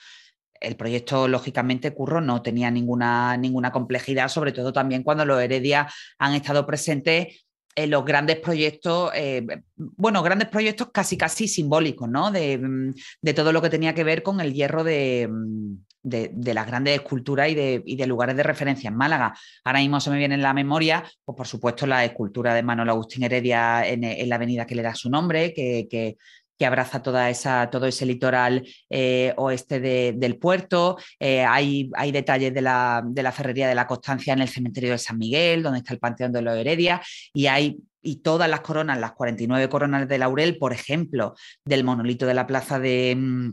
el 0.60 0.75
proyecto, 0.75 1.27
lógicamente, 1.27 1.91
Curro 1.91 2.21
no 2.21 2.43
tenía 2.43 2.69
ninguna, 2.69 3.36
ninguna 3.36 3.71
complejidad, 3.71 4.27
sobre 4.27 4.51
todo 4.51 4.71
también 4.71 5.01
cuando 5.01 5.25
los 5.25 5.41
Heredia 5.41 5.88
han 6.19 6.36
estado 6.36 6.67
presentes 6.67 7.45
los 7.75 8.05
grandes 8.05 8.38
proyectos, 8.39 9.12
eh, 9.15 9.45
bueno, 9.75 10.21
grandes 10.23 10.49
proyectos 10.49 10.89
casi 10.91 11.17
casi 11.17 11.47
simbólicos, 11.47 12.10
¿no? 12.10 12.29
Mm, 12.31 12.91
de, 13.21 13.34
todo 13.34 13.51
lo 13.51 13.62
que 13.62 13.69
tenía 13.69 13.93
que 13.93 14.03
ver 14.03 14.23
con 14.23 14.41
el 14.41 14.53
hierro 14.53 14.84
de, 14.84 15.29
mm, 15.29 15.75
las 16.03 16.67
grandes 16.67 16.95
esculturas 16.95 17.49
y 17.49 17.55
de, 17.55 18.07
lugares 18.07 18.36
de 18.36 18.43
referencia 18.43 18.88
en 18.88 18.97
Málaga. 18.97 19.34
Ahora 19.63 19.79
mismo 19.79 19.99
se 19.99 20.10
me 20.10 20.17
viene 20.17 20.36
en 20.36 20.41
la 20.41 20.53
memoria, 20.53 21.03
pues 21.23 21.36
por 21.36 21.47
supuesto, 21.47 21.86
la 21.86 22.03
escultura 22.03 22.53
de 22.53 22.63
Manuel 22.63 22.89
Agustín 22.89 23.23
Heredia 23.23 23.88
en, 23.88 24.01
la 24.27 24.36
avenida 24.36 24.65
que 24.65 24.75
le 24.75 24.81
da 24.81 24.95
su 24.95 25.10
nombre, 25.10 25.53
que 25.53 26.17
abraza 26.65 27.02
toda 27.02 27.30
esa, 27.30 27.69
todo 27.69 27.86
ese 27.86 28.06
litoral 28.06 28.67
eh, 28.89 29.34
oeste 29.38 29.80
del 29.80 30.38
puerto. 30.38 30.97
Eh, 31.19 31.43
hay, 31.43 31.89
hay, 31.95 32.12
detalles 32.12 32.54
de 32.54 32.62
la, 32.62 33.04
de 33.06 33.24
la, 33.24 33.32
ferrería 33.32 33.67
de 33.67 33.76
la 33.76 33.88
Constancia 33.88 34.34
en 34.34 34.41
el 34.41 34.50
cementerio 34.50 34.91
de 34.91 34.97
San 34.97 35.17
Miguel, 35.17 35.63
donde 35.63 35.80
está 35.80 35.93
el 35.93 36.00
Panteón 36.00 36.32
de 36.32 36.41
los 36.41 36.56
Heredia, 36.56 37.02
y 37.34 37.47
hay 37.47 37.78
y 38.04 38.17
todas 38.17 38.50
las 38.50 38.62
coronas, 38.62 39.00
las 39.00 39.13
49 39.13 39.69
coronas 39.69 40.08
de 40.08 40.17
laurel, 40.17 40.58
por 40.58 40.74
ejemplo, 40.74 41.36
del 41.63 41.84
monolito 41.84 42.26
de 42.26 42.34
la 42.34 42.47
plaza 42.47 42.80
de, 42.80 43.15
mm, 43.15 43.52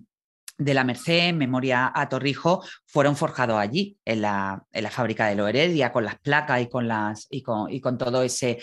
de 0.58 0.74
la 0.74 0.84
Merced, 0.84 1.28
en 1.28 1.38
memoria 1.38 1.90
a 1.94 2.08
Torrijo, 2.08 2.64
fueron 2.84 3.16
forjados 3.16 3.58
allí, 3.58 3.96
en 4.04 4.22
la, 4.22 4.64
en 4.72 4.82
la 4.82 4.90
fábrica 4.90 5.26
de 5.26 5.36
lo 5.36 5.46
Heredia, 5.46 5.92
con 5.92 6.04
las 6.04 6.18
placas 6.18 6.60
y 6.60 6.68
con, 6.68 6.88
las, 6.88 7.28
y 7.30 7.42
con, 7.42 7.72
y 7.72 7.80
con 7.80 7.96
todo 7.96 8.22
ese 8.22 8.58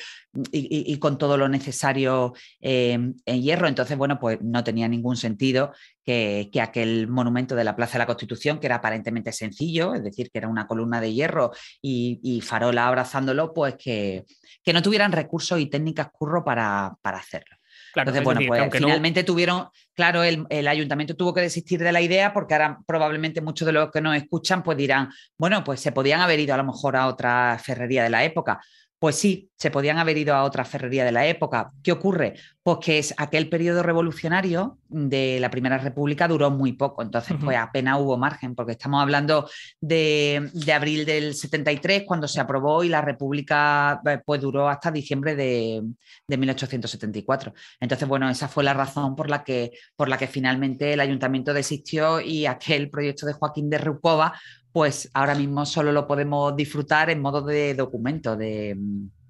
y, 0.51 0.97
con 0.99 1.17
todo 1.17 1.38
lo 1.38 1.47
necesario 1.47 2.34
eh, 2.60 2.99
en 3.25 3.41
hierro. 3.41 3.67
Entonces, 3.67 3.97
bueno, 3.97 4.19
pues 4.19 4.39
no 4.41 4.63
tenía 4.63 4.88
ningún 4.88 5.15
sentido 5.15 5.71
que, 6.03 6.49
que, 6.51 6.62
aquel 6.62 7.08
monumento 7.08 7.55
de 7.55 7.63
la 7.63 7.75
Plaza 7.75 7.93
de 7.93 7.99
la 7.99 8.05
Constitución, 8.05 8.60
que 8.60 8.67
era 8.67 8.75
aparentemente 8.75 9.31
sencillo, 9.31 9.93
es 9.95 10.03
decir, 10.03 10.29
que 10.29 10.39
era 10.39 10.49
una 10.49 10.67
columna 10.67 10.99
de 10.99 11.13
hierro 11.13 11.51
y, 11.81 12.19
y 12.21 12.41
farola 12.41 12.88
abrazándolo, 12.88 13.53
pues 13.53 13.75
que, 13.75 14.25
que, 14.63 14.73
no 14.73 14.81
tuvieran 14.81 15.13
recursos 15.13 15.60
y 15.60 15.67
técnicas 15.67 16.10
curro 16.12 16.43
para, 16.43 16.95
para 17.01 17.19
hacerlo. 17.19 17.54
Entonces, 17.95 18.23
bueno, 18.23 18.41
pues 18.47 18.69
finalmente 18.71 19.23
tuvieron, 19.23 19.67
claro, 19.93 20.23
el, 20.23 20.67
ayuntamiento 20.67 21.15
tuvo 21.15 21.34
que 21.34 21.41
desistir 21.41 21.79
de 21.81 21.91
la 21.91 22.01
idea 22.01 22.34
porque 22.34 22.53
ahora 22.53 22.79
probablemente 22.86 23.41
muchos 23.41 23.65
de 23.65 23.71
los 23.71 23.91
que 23.91 24.01
nos 24.01 24.15
escuchan 24.15 24.63
pues 24.63 24.77
dirán, 24.77 25.10
bueno, 25.38 25.63
pues 25.63 25.79
se 25.79 25.91
podían 25.91 26.21
haber 26.21 26.39
ido 26.39 26.53
a 26.53 26.58
lo 26.58 26.65
mejor 26.65 26.95
a 26.95 27.08
otra 27.08 27.60
ferrería 27.63 28.03
de 28.03 28.10
la 28.10 28.23
época. 28.23 28.60
Pues 28.99 29.15
sí, 29.15 29.49
se 29.57 29.71
podían 29.71 29.97
haber 29.97 30.17
ido 30.17 30.35
a 30.35 30.43
otra 30.43 30.65
ferrería 30.65 31.05
de 31.05 31.11
la 31.11 31.25
época. 31.27 31.71
¿Qué 31.81 31.91
ocurre? 31.91 32.35
Pues 32.61 32.77
que 32.81 32.99
es 32.99 33.13
aquel 33.17 33.47
periodo 33.47 33.83
revolucionario 33.83 34.79
de 34.89 35.39
la 35.39 35.49
Primera 35.49 35.77
República 35.77 36.27
duró 36.27 36.51
muy 36.51 36.73
poco, 36.73 37.01
entonces 37.01 37.37
pues 37.41 37.57
apenas 37.57 37.99
hubo 37.99 38.17
margen, 38.17 38.55
porque 38.55 38.73
estamos 38.73 39.01
hablando 39.01 39.49
de, 39.79 40.51
abril 40.73 41.05
del 41.05 41.35
73, 41.35 42.03
cuando 42.05 42.27
se 42.27 42.39
aprobó 42.39 42.83
y 42.83 42.89
la 42.89 43.01
República 43.01 44.01
eh, 44.05 44.19
pues 44.25 44.41
duró 44.41 44.67
hasta 44.67 44.91
diciembre 44.91 45.35
de, 45.35 45.83
1874. 46.27 47.53
Entonces, 47.79 48.07
bueno, 48.07 48.29
esa 48.29 48.47
fue 48.47 48.63
la 48.63 48.73
razón 48.73 49.15
por 49.15 49.29
la 49.29 49.43
que, 49.43 49.71
por 49.95 50.09
la 50.09 50.17
que 50.17 50.27
finalmente 50.27 50.93
el 50.93 50.99
ayuntamiento 50.99 51.53
desistió 51.53 52.19
y 52.19 52.45
aquel 52.45 52.89
proyecto 52.89 53.25
de 53.25 53.33
Joaquín 53.33 53.69
de 53.69 53.77
Rucova 53.77 54.33
pues 54.71 55.09
ahora 55.13 55.35
mismo 55.35 55.65
solo 55.65 55.93
lo 55.93 56.05
podemos 56.05 56.53
disfrutar 56.53 57.09
en 57.09 57.21
modo 57.21 57.41
de 57.41 57.75
documento 57.75 58.35
de, 58.35 58.75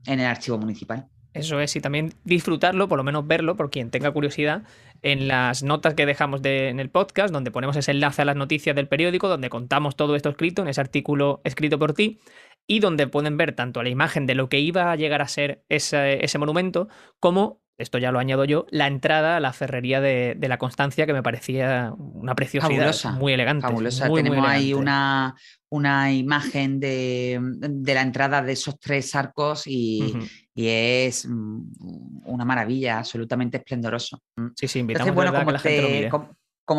en 0.05 0.19
el 0.19 0.25
archivo 0.25 0.57
municipal. 0.57 1.07
Eso 1.35 1.59
es, 1.59 1.75
y 1.75 1.81
también 1.81 2.13
disfrutarlo, 2.23 2.87
por 2.87 2.97
lo 2.97 3.03
menos 3.03 3.27
verlo, 3.27 3.57
por 3.57 3.69
quien 3.69 3.91
tenga 3.91 4.11
curiosidad, 4.11 4.63
en 5.01 5.27
las 5.27 5.63
notas 5.63 5.93
que 5.93 6.05
dejamos 6.05 6.39
en 6.45 6.79
el 6.79 6.89
podcast, 6.89 7.33
donde 7.33 7.51
ponemos 7.51 7.75
ese 7.75 7.91
enlace 7.91 8.21
a 8.21 8.25
las 8.25 8.37
noticias 8.37 8.73
del 8.73 8.87
periódico, 8.87 9.27
donde 9.27 9.49
contamos 9.49 9.97
todo 9.97 10.15
esto 10.15 10.29
escrito, 10.29 10.61
en 10.61 10.69
ese 10.69 10.79
artículo 10.79 11.41
escrito 11.43 11.77
por 11.77 11.93
ti, 11.93 12.21
y 12.67 12.79
donde 12.79 13.07
pueden 13.07 13.35
ver 13.35 13.53
tanto 13.53 13.83
la 13.83 13.89
imagen 13.89 14.25
de 14.27 14.35
lo 14.35 14.47
que 14.47 14.61
iba 14.61 14.91
a 14.91 14.95
llegar 14.95 15.21
a 15.21 15.27
ser 15.27 15.65
ese, 15.67 16.23
ese 16.23 16.37
monumento, 16.37 16.87
como 17.19 17.61
esto 17.77 17.97
ya 17.97 18.11
lo 18.11 18.19
añado 18.19 18.45
yo, 18.45 18.65
la 18.69 18.87
entrada 18.87 19.37
a 19.37 19.39
la 19.39 19.51
ferrería 19.51 19.99
de, 19.99 20.37
la 20.39 20.57
Constancia, 20.57 21.05
que 21.05 21.13
me 21.13 21.23
parecía 21.23 21.93
una 21.97 22.35
preciosidad 22.35 23.13
muy 23.13 23.33
elegante. 23.33 23.67
Fabulosa. 23.67 24.09
Tenemos 24.09 24.47
ahí 24.47 24.73
una, 24.73 25.35
una 25.69 26.13
imagen 26.13 26.79
de, 26.79 27.39
la 27.85 28.01
entrada 28.01 28.41
de 28.41 28.53
esos 28.53 28.79
tres 28.79 29.13
arcos 29.15 29.63
y, 29.67 30.15
es 30.55 31.27
mm, 31.27 32.21
una 32.25 32.45
maravilla, 32.45 32.99
absolutamente 32.99 33.57
esplendoroso. 33.57 34.21
Sí, 34.55 34.67
sí, 34.67 34.79
invitamos 34.79 35.13
bueno, 35.13 35.33
como 35.33 35.51
la 35.51 35.59
gente 35.59 36.09
como 36.09 36.29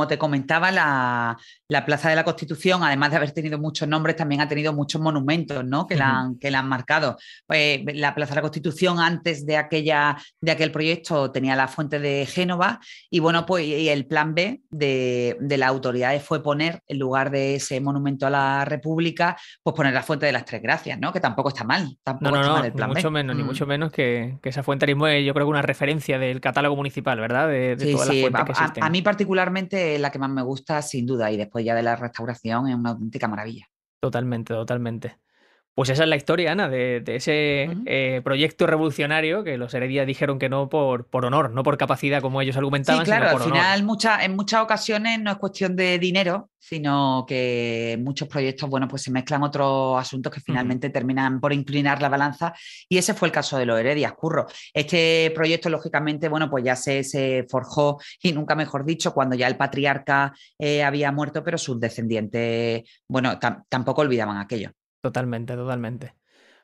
te 0.09 0.19
comentaba, 0.19 0.71
la, 0.71 1.37
Plaza 1.85 2.09
de 2.09 2.17
la 2.17 2.25
Constitución, 2.25 2.83
además 2.83 3.11
de 3.11 3.17
haber 3.17 3.33
tenido 3.33 3.59
muchos 3.59 3.89
nombres, 3.89 4.17
también 4.17 4.41
ha 4.41 4.49
tenido 4.49 4.73
muchos 4.73 5.01
monumentos 5.01 5.65
¿no? 5.65 5.87
que, 5.87 5.97
la 5.97 6.19
han, 6.19 6.39
que 6.39 6.51
la 6.51 6.61
han 6.61 6.69
marcado. 6.69 7.17
Pues, 7.47 7.81
la 7.95 8.15
Plaza 8.15 8.31
de 8.31 8.37
la 8.37 8.43
Constitución, 8.43 8.99
antes 8.99 9.47
de, 9.47 9.57
aquella, 9.57 10.17
de 10.41 10.53
aquel 10.53 10.73
proyecto, 10.73 11.31
tenía 11.31 11.55
la 11.57 11.69
fuente 11.69 11.99
de 11.99 12.27
Génova 12.27 12.81
y 13.11 13.21
bueno, 13.21 13.47
pues 13.47 13.67
el 13.67 14.07
plan 14.07 14.35
B 14.35 14.63
de, 14.71 15.37
de 15.41 15.57
las 15.59 15.69
autoridades 15.69 16.23
fue 16.23 16.43
poner, 16.43 16.81
en 16.87 16.99
lugar 16.99 17.31
de 17.31 17.57
ese 17.57 17.81
monumento 17.81 18.27
a 18.27 18.31
la 18.31 18.65
República, 18.65 19.37
pues 19.63 19.77
poner 19.77 19.93
la 19.93 20.03
fuente 20.03 20.27
de 20.27 20.33
las 20.33 20.45
Tres 20.45 20.63
Gracias, 20.63 20.99
¿no? 20.99 21.13
que 21.13 21.21
tampoco 21.21 21.51
está 21.51 21.65
mal. 21.65 21.97
Tampoco 22.03 22.37
no, 22.37 22.43
no, 22.43 22.63
no, 22.63 22.63
ni 22.63 22.95
mucho 22.95 23.11
menos, 23.11 23.37
ni 23.37 23.43
mm. 23.43 23.47
mucho 23.47 23.67
menos 23.67 23.93
que, 23.93 24.39
esa 24.43 24.63
fuente 24.63 24.87
es, 24.87 25.25
yo 25.25 25.35
creo 25.35 25.47
que 25.47 25.51
una 25.51 25.63
referencia 25.63 26.19
del 26.19 26.41
catálogo 26.41 26.77
municipal, 26.77 27.19
¿verdad? 27.21 27.49
De, 27.49 27.77
sí, 27.79 27.97
sí. 27.99 28.27
a 28.81 28.91
mí 28.91 29.03
particularmente 29.03 29.76
la 29.99 30.11
que 30.11 30.19
más 30.19 30.31
me 30.31 30.43
gusta, 30.43 30.83
sin 30.83 31.07
duda, 31.07 31.31
y 31.31 31.37
después 31.37 31.65
ya 31.65 31.75
de 31.75 31.83
la 31.83 31.97
restauración 31.97 32.69
es 32.69 32.75
una 32.75 32.91
auténtica 32.91 33.29
maravilla. 33.29 33.67
Totalmente, 34.01 34.55
totalmente. 34.55 35.19
Pues 35.77 35.91
esa 35.91 36.05
es 36.05 36.09
la 36.09 36.17
historia, 36.17 36.53
Ana, 36.53 36.71
de, 36.71 37.05
ese 37.07 37.69
eh, 37.85 38.23
proyecto 38.25 38.67
revolucionario 38.67 39.45
que 39.45 39.59
los 39.59 39.75
Heredia 39.75 40.07
dijeron 40.07 40.39
que 40.39 40.49
no 40.49 40.71
por, 40.71 41.07
por 41.07 41.27
honor, 41.27 41.51
no 41.51 41.63
por 41.63 41.77
capacidad 41.77 42.23
como 42.23 42.41
ellos 42.41 42.57
argumentaban. 42.57 43.05
Sí, 43.05 43.11
claro, 43.11 43.37
al 43.37 43.43
final 43.43 43.87
en 44.23 44.37
muchas 44.37 44.63
ocasiones 44.63 45.21
no 45.21 45.31
es 45.31 45.37
cuestión 45.37 45.77
de 45.77 45.99
dinero, 45.99 46.49
sino 46.59 47.27
que 47.29 47.93
en 47.93 48.03
muchos 48.03 48.27
proyectos, 48.27 48.71
bueno, 48.71 48.89
pues 48.89 49.03
se 49.03 49.11
mezclan 49.11 49.43
otros 49.43 50.01
asuntos 50.01 50.33
que 50.33 50.41
finalmente 50.41 50.89
terminan 50.89 51.41
por 51.41 51.53
inclinar 51.53 52.01
la 52.01 52.09
balanza 52.09 52.55
y 52.89 52.97
ese 52.97 53.13
fue 53.13 53.29
el 53.29 53.33
caso 53.33 53.59
de 53.59 53.67
los 53.67 53.79
Heredias, 53.79 54.15
Curro. 54.15 54.47
Este 54.73 55.31
proyecto, 55.35 55.69
lógicamente, 55.69 56.31
bueno, 56.31 56.49
pues 56.49 56.65
ya 56.65 56.75
se, 56.75 57.05
se 57.05 57.45
forjó 57.51 58.01
y 58.23 58.33
nunca 58.33 58.55
mejor 58.55 58.87
dicho, 58.87 59.13
cuando 59.13 59.37
ya 59.37 59.47
el 59.47 59.59
patriarca 59.59 60.33
eh, 60.59 60.83
había 60.83 61.13
muerto, 61.13 61.45
pero 61.45 61.59
sus 61.59 61.79
descendientes, 61.79 62.83
bueno, 63.07 63.39
tampoco 63.69 64.01
olvidaban 64.01 64.39
aquello. 64.39 64.73
Totalmente, 65.07 65.55
totalmente. 65.55 66.15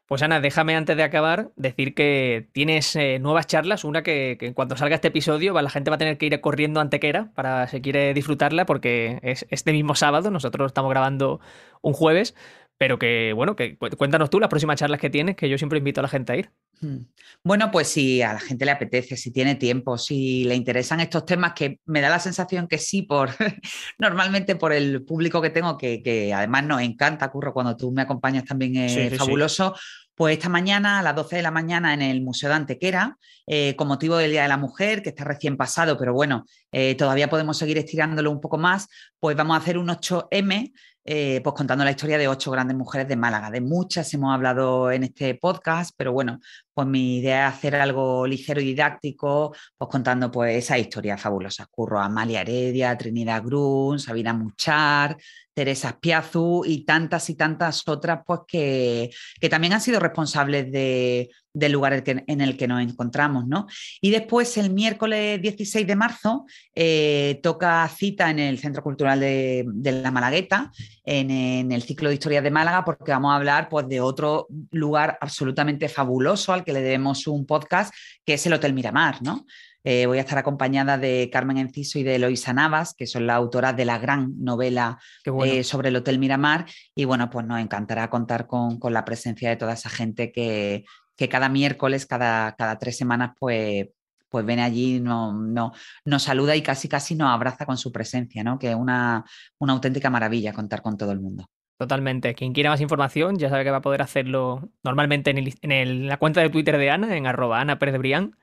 Pues 0.07 0.21
Ana, 0.23 0.41
déjame 0.41 0.75
antes 0.75 0.97
de 0.97 1.05
acabar 1.05 1.53
decir 1.55 1.95
que 1.95 2.49
tienes 2.53 2.97
eh, 2.97 3.21
nuevas 3.21 3.47
charlas, 3.47 3.85
una 3.85 4.03
que, 4.03 4.37
en 4.41 4.53
cuanto 4.53 4.77
salga 4.77 4.97
este 4.97 5.09
episodio 5.09 5.55
la 5.63 5.71
gente 5.71 5.91
va 5.91 5.95
a 5.95 5.99
tener 5.99 6.19
que 6.19 6.27
ir 6.27 6.41
corriendo 6.41 6.81
Antequera 6.81 7.31
para 7.37 7.69
si 7.69 7.81
quiere 7.81 8.13
disfrutarla 8.15 8.67
porque 8.67 9.21
es 9.23 9.47
este 9.51 9.71
mismo 9.73 9.95
sábado, 9.95 10.33
nosotros 10.33 10.67
estamos 10.67 10.91
grabando 10.91 11.41
un 11.83 11.93
jueves, 11.93 12.35
pero 12.83 12.99
que, 12.99 13.33
bueno, 13.33 13.55
que 13.55 13.77
cuéntanos 13.77 14.29
tú 14.29 14.41
las 14.41 14.49
próximas 14.49 14.77
charlas 14.77 14.99
que 14.99 15.09
tienes, 15.09 15.37
que 15.37 15.49
yo 15.49 15.57
siempre 15.57 15.79
invito 15.79 16.01
a 16.01 16.03
la 16.03 16.09
gente 16.09 16.33
a 16.33 16.37
ir. 16.37 16.51
Hmm. 16.81 17.05
Bueno, 17.45 17.71
pues 17.71 17.87
si 17.87 18.23
a 18.23 18.33
la 18.33 18.41
gente 18.41 18.65
le 18.65 18.73
apetece, 18.73 19.17
si 19.17 19.31
tiene 19.31 19.55
tiempo, 19.55 19.97
si 19.97 20.43
le 20.43 20.57
interesan 20.57 20.99
estos 20.99 21.25
temas, 21.25 21.53
que 21.53 21.79
me 21.85 22.01
da 22.01 22.09
la 22.09 22.19
sensación 22.19 22.67
que 22.67 22.79
sí, 22.79 23.03
por 23.03 23.31
normalmente 24.01 24.57
por 24.57 24.73
el 24.73 25.05
público 25.05 25.41
que 25.41 25.51
tengo, 25.51 25.79
que, 25.79 26.33
además 26.35 26.65
nos 26.65 26.83
encanta, 26.83 27.31
Curro, 27.31 27.55
cuando 27.55 27.77
tú 27.77 27.93
me 27.93 28.03
acompañas 28.03 28.47
también 28.47 28.75
es 28.75 29.17
fabuloso. 29.17 29.77
Pues 30.17 30.37
esta 30.37 30.49
mañana, 30.49 30.99
a 30.99 31.03
las 31.03 31.15
12 31.15 31.37
de 31.37 31.43
la 31.43 31.51
mañana, 31.53 31.95
en 31.95 32.03
el 32.03 32.21
Museo 32.21 32.49
de 32.51 32.57
Antequera, 32.57 33.17
eh, 33.47 33.75
con 33.77 33.89
motivo 33.89 34.17
del 34.17 34.33
Día 34.33 34.43
de 34.43 34.49
la 34.49 34.59
Mujer, 34.59 35.03
que 35.03 35.09
está 35.09 35.25
recién 35.25 35.57
pasado, 35.57 35.97
pero 35.97 36.13
bueno, 36.13 36.45
eh, 36.71 36.97
todavía 36.97 37.31
podemos 37.31 37.57
seguir 37.57 37.79
estirándolo 37.79 38.31
un 38.31 38.41
poco 38.41 38.59
más, 38.59 38.89
pues 39.19 39.37
vamos 39.37 39.57
a 39.57 39.61
hacer 39.61 39.79
un 39.79 39.89
8M 39.89 40.73
eh, 41.05 41.41
pues 41.43 41.55
contando 41.55 41.85
la 41.85 41.91
historia 41.91 42.19
de 42.19 42.29
ocho 42.29 42.51
grandes 42.51 42.77
mujeres 42.77 43.09
de 43.09 43.17
Málaga. 43.17 43.51
De 43.51 43.61
muchas 43.61 44.13
hemos 44.15 44.33
hablado 44.33 44.91
en 44.91 45.05
este 45.05 45.35
podcast, 45.35 45.95
pero 45.97 46.13
bueno, 46.13 46.39
pues 46.75 46.87
mi 46.87 47.19
idea 47.19 47.49
es 47.49 47.55
hacer 47.55 47.77
algo 47.77 48.27
ligero 48.27 48.61
y 48.61 48.67
didáctico, 48.67 49.55
pues 49.77 49.91
contando 49.91 50.31
pues 50.31 50.57
esa 50.57 50.79
historia 50.79 51.19
fabulosa. 51.19 51.67
Curro 51.71 52.01
a 52.01 52.07
Amalia 52.07 52.41
Heredia, 52.43 52.97
Trinidad 52.97 53.43
Grun, 53.45 53.99
Sabina 53.99 54.33
Muchar, 54.33 55.17
Teresa 55.55 55.91
Spiazu 55.91 56.65
y 56.67 56.85
tantas 56.85 57.29
y 57.31 57.35
tantas 57.35 57.87
otras 57.87 58.21
pues 58.27 58.41
que, 58.47 59.11
que 59.41 59.49
también 59.49 59.75
han 59.75 59.81
sido 59.81 60.01
responsables 60.01 60.73
de, 60.73 61.31
del 61.55 61.73
lugar 61.73 62.03
en 62.07 62.41
el 62.41 62.57
que 62.57 62.69
nos 62.69 62.83
encontramos. 62.83 63.47
¿no? 63.47 63.67
Y 64.01 64.11
después, 64.11 64.57
el 64.57 64.71
miércoles 64.71 65.41
16 65.43 65.87
de 65.87 65.97
marzo, 65.97 66.47
eh, 66.75 67.41
toca 67.43 67.87
cita 67.89 68.31
en 68.31 68.39
el 68.39 68.59
Centro 68.59 68.83
Cultural 68.83 69.21
de, 69.21 69.65
La 69.83 70.11
Malagueta, 70.11 70.73
en, 71.05 71.73
el 71.73 71.83
ciclo 71.83 72.09
de 72.09 72.15
historias 72.15 72.43
de 72.43 72.51
Málaga, 72.51 72.85
porque 72.85 73.13
vamos 73.13 73.33
a 73.33 73.37
hablar 73.37 73.69
pues, 73.69 73.89
de 73.89 74.01
otro 74.01 74.47
lugar 74.71 75.19
absolutamente 75.21 75.89
fabuloso 75.89 76.53
que 76.65 76.73
le 76.73 76.83
debemos 76.83 77.27
un 77.27 77.47
podcast, 77.47 77.95
que 78.25 78.35
es 78.35 78.47
el 78.47 78.53
Hotel 78.53 78.75
Miramar. 78.75 79.23
¿no? 79.23 79.47
Eh, 79.85 80.07
voy 80.07 80.19
a 80.19 80.23
estar 80.23 80.39
acompañada 80.39 80.97
de 80.97 81.29
Carmen 81.33 81.59
Enciso 81.59 81.99
y 81.99 82.05
de 82.05 82.17
Eloisa 82.17 82.53
Navas, 82.53 82.95
que 82.95 83.07
son 83.07 83.27
las 83.27 83.37
autoras 83.37 83.77
de 83.77 83.85
la 83.85 83.99
gran 83.99 84.35
novela 84.39 84.99
eh, 85.45 85.65
sobre 85.65 85.89
el 85.89 85.97
Hotel 85.97 86.19
Miramar. 86.19 86.67
Y 86.95 87.05
bueno, 87.05 87.29
pues 87.31 87.47
nos 87.47 87.61
encantará 87.61 88.09
contar 88.09 88.47
con, 88.47 88.79
con 88.79 88.93
la 88.93 89.05
presencia 89.05 89.49
de 89.49 89.57
toda 89.57 89.73
esa 89.73 89.91
gente 89.91 90.31
que, 90.31 90.85
que 91.17 91.29
cada 91.29 91.49
miércoles, 91.49 92.07
cada, 92.07 92.55
cada 92.55 92.79
tres 92.79 92.97
semanas, 92.97 93.33
pues, 93.39 93.89
pues 94.29 94.47
viene 94.47 94.63
allí, 94.63 95.01
no, 95.01 95.33
no, 95.33 95.73
nos 96.05 96.23
saluda 96.23 96.57
y 96.57 96.63
casi 96.63 96.89
casi 96.89 97.15
nos 97.15 97.31
abraza 97.31 97.67
con 97.67 97.77
su 97.77 97.93
presencia, 97.93 98.43
¿no? 98.45 98.59
Que 98.59 98.71
es 98.71 98.77
una, 98.77 99.25
una 99.59 99.73
auténtica 99.73 100.11
maravilla 100.11 100.53
contar 100.53 100.81
con 100.81 100.97
todo 100.97 101.13
el 101.13 101.21
mundo. 101.21 101.47
Totalmente. 101.83 102.37
Quien 102.37 102.53
quiera 102.53 102.71
más 102.71 102.81
información 102.81 103.39
ya 103.39 103.49
sabe 103.49 103.65
que 103.65 103.73
va 103.73 103.79
a 103.79 103.83
poder 103.83 104.03
hacerlo 104.03 104.69
normalmente 104.85 105.35
en, 105.63 106.07
la 106.07 106.17
cuenta 106.17 106.41
de 106.41 106.49
Twitter 106.49 106.79
de 106.79 106.91
Ana, 106.93 107.17
en 107.17 107.27
arroba 107.27 107.61
Ana 107.61 107.81
Pérez 107.81 107.99
Brián. 107.99 108.37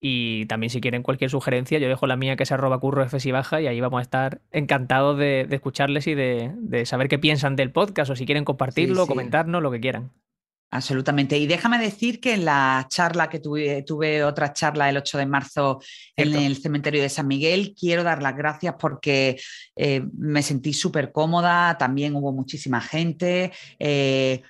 Y 0.00 0.46
también 0.46 0.70
si 0.70 0.80
quieren 0.80 1.02
cualquier 1.02 1.28
sugerencia, 1.28 1.78
yo 1.78 1.88
dejo 1.88 2.06
la 2.06 2.16
mía 2.16 2.36
que 2.36 2.44
es 2.44 2.52
arroba 2.52 2.80
curro 2.80 3.06
y 3.22 3.30
baja 3.32 3.60
y 3.60 3.66
ahí 3.66 3.78
vamos 3.82 3.98
a 3.98 4.02
estar 4.02 4.40
encantados 4.50 5.18
de, 5.18 5.46
escucharles 5.50 6.06
y 6.06 6.14
de, 6.14 6.86
saber 6.86 7.08
qué 7.08 7.18
piensan 7.18 7.54
del 7.54 7.70
podcast 7.70 8.10
o 8.10 8.16
si 8.16 8.24
quieren 8.24 8.46
compartirlo, 8.46 9.06
comentarnos, 9.06 9.62
lo 9.62 9.70
que 9.70 9.80
quieran. 9.80 10.12
Absolutamente. 10.70 11.38
Y 11.38 11.46
déjame 11.46 11.78
decir 11.78 12.20
que 12.20 12.34
en 12.34 12.44
la 12.44 12.86
charla 12.88 13.28
que 13.28 13.38
tuve, 13.38 13.82
tuve 13.82 14.24
otra 14.24 14.52
charla 14.52 14.90
el 14.90 14.96
8 14.96 15.18
de 15.18 15.26
marzo 15.26 15.80
en 16.16 16.34
el 16.34 16.56
cementerio 16.56 17.02
de 17.02 17.08
San 17.08 17.28
Miguel, 17.28 17.74
quiero 17.78 18.02
dar 18.02 18.22
las 18.22 18.36
gracias 18.36 18.74
porque 18.78 19.40
eh, 19.76 20.02
me 20.18 20.42
sentí 20.42 20.72
súper 20.72 21.12
cómoda, 21.12 21.78
también 21.78 22.16
hubo 22.16 22.32
muchísima 22.32 22.80
gente. 22.80 23.52
Eh, 23.78 24.42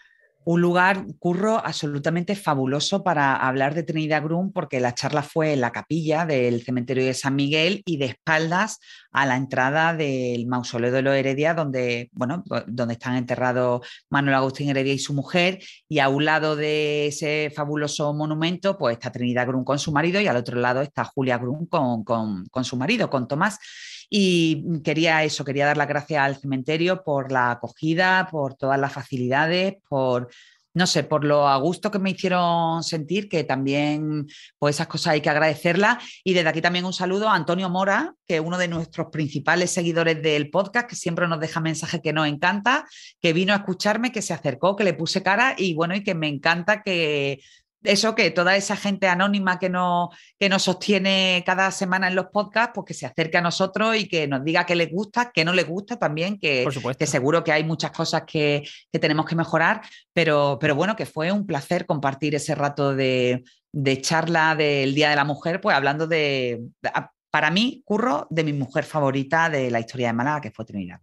un 0.47 0.61
lugar, 0.61 1.07
curro, 1.19 1.59
absolutamente 1.59 2.37
fabuloso 2.37 3.03
para 3.03 3.35
hablar 3.35 3.75
de 3.75 3.83
Trinidad 3.83 4.23
Grum, 4.23 4.53
porque 4.53 4.79
la 4.79 4.95
charla 4.95 5.25
fue 5.25 5.55
en 5.55 5.61
la 5.61 5.73
capilla 5.73 6.25
del 6.25 6.63
cementerio 6.63 7.05
de 7.05 7.15
San 7.15 7.35
Miguel 7.35 7.83
y 7.85 7.97
de 7.97 8.05
espaldas 8.07 8.79
a 9.11 9.27
la 9.27 9.35
entrada 9.35 9.93
del 9.93 10.47
mausoleo 10.47 10.93
de 10.93 11.03
los 11.03 11.17
Heredia, 11.17 11.53
donde, 11.53 12.11
bueno, 12.13 12.45
donde 12.69 12.95
están 12.95 13.17
enterrados 13.17 13.85
Manuel 14.09 14.37
Agustín 14.37 14.71
Heredia 14.71 14.93
y 14.93 15.01
su 15.01 15.15
mujer, 15.15 15.59
y 15.89 15.99
a 15.99 16.09
un 16.09 16.25
lado 16.25 16.55
de 16.55 17.09
ese 17.09 17.51
fabuloso 17.53 18.15
monumento, 18.15 18.79
pues 18.79 18.93
está 18.99 19.11
Trinidad 19.11 19.49
Grum 19.49 19.65
con 19.65 19.81
su 19.81 19.91
marido, 19.91 20.21
y 20.21 20.29
al 20.29 20.37
otro 20.37 20.61
lado 20.61 20.81
está 20.81 21.03
Julia 21.03 21.39
Grum 21.39 21.67
con, 21.67 22.05
con 22.05 22.65
su 22.65 22.77
marido, 22.77 23.11
con 23.11 23.27
Tomás. 23.27 23.59
Y 24.09 24.81
quería 24.83 25.25
eso, 25.25 25.45
quería 25.45 25.67
dar 25.67 25.77
las 25.77 25.89
gracias 25.89 26.23
al 26.23 26.37
cementerio 26.37 27.03
por 27.05 27.33
la 27.33 27.53
acogida, 27.53 28.29
por 28.31 28.55
todas 28.55 28.79
las 28.79 28.93
facilidades, 28.93 29.77
por 29.89 30.29
no 30.77 30.87
sé, 30.87 31.05
por 31.05 31.25
lo 31.25 31.49
a 31.49 31.57
gusto 31.57 31.91
que 31.91 31.99
me 31.99 32.11
hicieron 32.11 32.83
sentir, 32.83 33.31
que 33.31 33.45
también, 33.45 34.27
pues 34.59 34.77
esas 34.77 34.89
cosas 34.89 35.15
hay 35.15 35.23
que 35.23 35.31
agradecerlas. 35.31 36.05
Y 36.23 36.35
desde 36.35 36.51
aquí 36.51 36.61
también 36.61 36.85
un 36.85 36.93
saludo 36.93 37.31
a 37.31 37.35
Antonio 37.35 37.71
Mora, 37.71 38.15
que 38.27 38.35
es 38.35 38.43
uno 38.43 38.59
de 38.59 38.69
nuestros 38.69 39.07
principales 39.11 39.71
seguidores 39.71 40.23
del 40.23 40.51
podcast, 40.51 40.87
que 40.87 40.95
siempre 40.95 41.29
nos 41.29 41.41
deja 41.41 41.61
mensajes 41.61 42.03
que 42.03 42.13
nos 42.13 42.29
encanta, 42.29 42.85
que 43.23 43.33
vino 43.33 43.55
a 43.55 43.57
escucharme, 43.57 44.13
que 44.13 44.21
se 44.21 44.35
acercó, 44.35 44.77
que 44.77 44.85
le 44.85 44.93
puse 44.93 45.23
cara 45.23 45.55
y 45.57 45.73
bueno, 45.73 45.97
y 45.97 46.05
que 46.05 46.15
me 46.15 46.29
encanta 46.29 46.83
que 46.83 47.41
eso 47.83 48.15
que 48.15 48.31
toda 48.31 48.57
esa 48.57 48.77
gente 48.77 49.09
anónima 49.09 49.59
que 49.59 49.69
nos, 49.69 50.09
que 50.39 50.49
nos 50.49 50.63
sostiene 50.63 51.43
cada 51.47 51.71
semana 51.71 52.09
en 52.09 52.15
los 52.15 52.27
podcasts, 52.27 52.73
pues 52.75 52.87
que 52.87 52.95
se 52.95 53.07
acerque 53.07 53.39
a 53.39 53.41
nosotros 53.41 53.97
y 53.97 54.09
que 54.09 54.27
nos 54.27 54.45
diga 54.45 54.67
qué 54.67 54.75
les 54.75 54.91
gusta, 54.91 55.31
qué 55.33 55.45
no 55.45 55.53
les 55.53 55.67
gusta 55.67 55.99
también, 55.99 56.39
que, 56.39 56.67
que 56.99 57.07
seguro 57.07 57.45
que 57.45 57.53
hay 57.53 57.65
muchas 57.65 57.91
cosas 57.93 58.23
que, 58.27 58.63
tenemos 58.91 59.27
que 59.27 59.37
mejorar, 59.37 59.83
pero, 60.13 60.59
pero 60.61 60.75
bueno, 60.75 60.97
que 60.97 61.07
fue 61.07 61.31
un 61.31 61.47
placer 61.47 61.87
compartir 61.87 62.35
ese 62.35 62.55
rato 62.55 62.95
de, 62.95 63.45
de 63.73 64.01
charla 64.01 64.55
del 64.55 64.95
Día 64.95 65.11
de 65.11 65.17
la 65.17 65.25
Mujer, 65.25 65.61
pues 65.61 65.77
hablando 65.77 66.07
de, 66.07 66.63
para 67.31 67.51
mí, 67.51 67.83
curro, 67.85 68.27
de 68.31 68.45
mi 68.45 68.53
mujer 68.53 68.85
favorita 68.85 69.51
de 69.51 69.71
la 69.71 69.81
historia 69.81 70.09
de 70.09 70.13
Málaga, 70.15 70.41
que 70.41 70.51
fue 70.51 70.65
Trinidad 70.65 71.01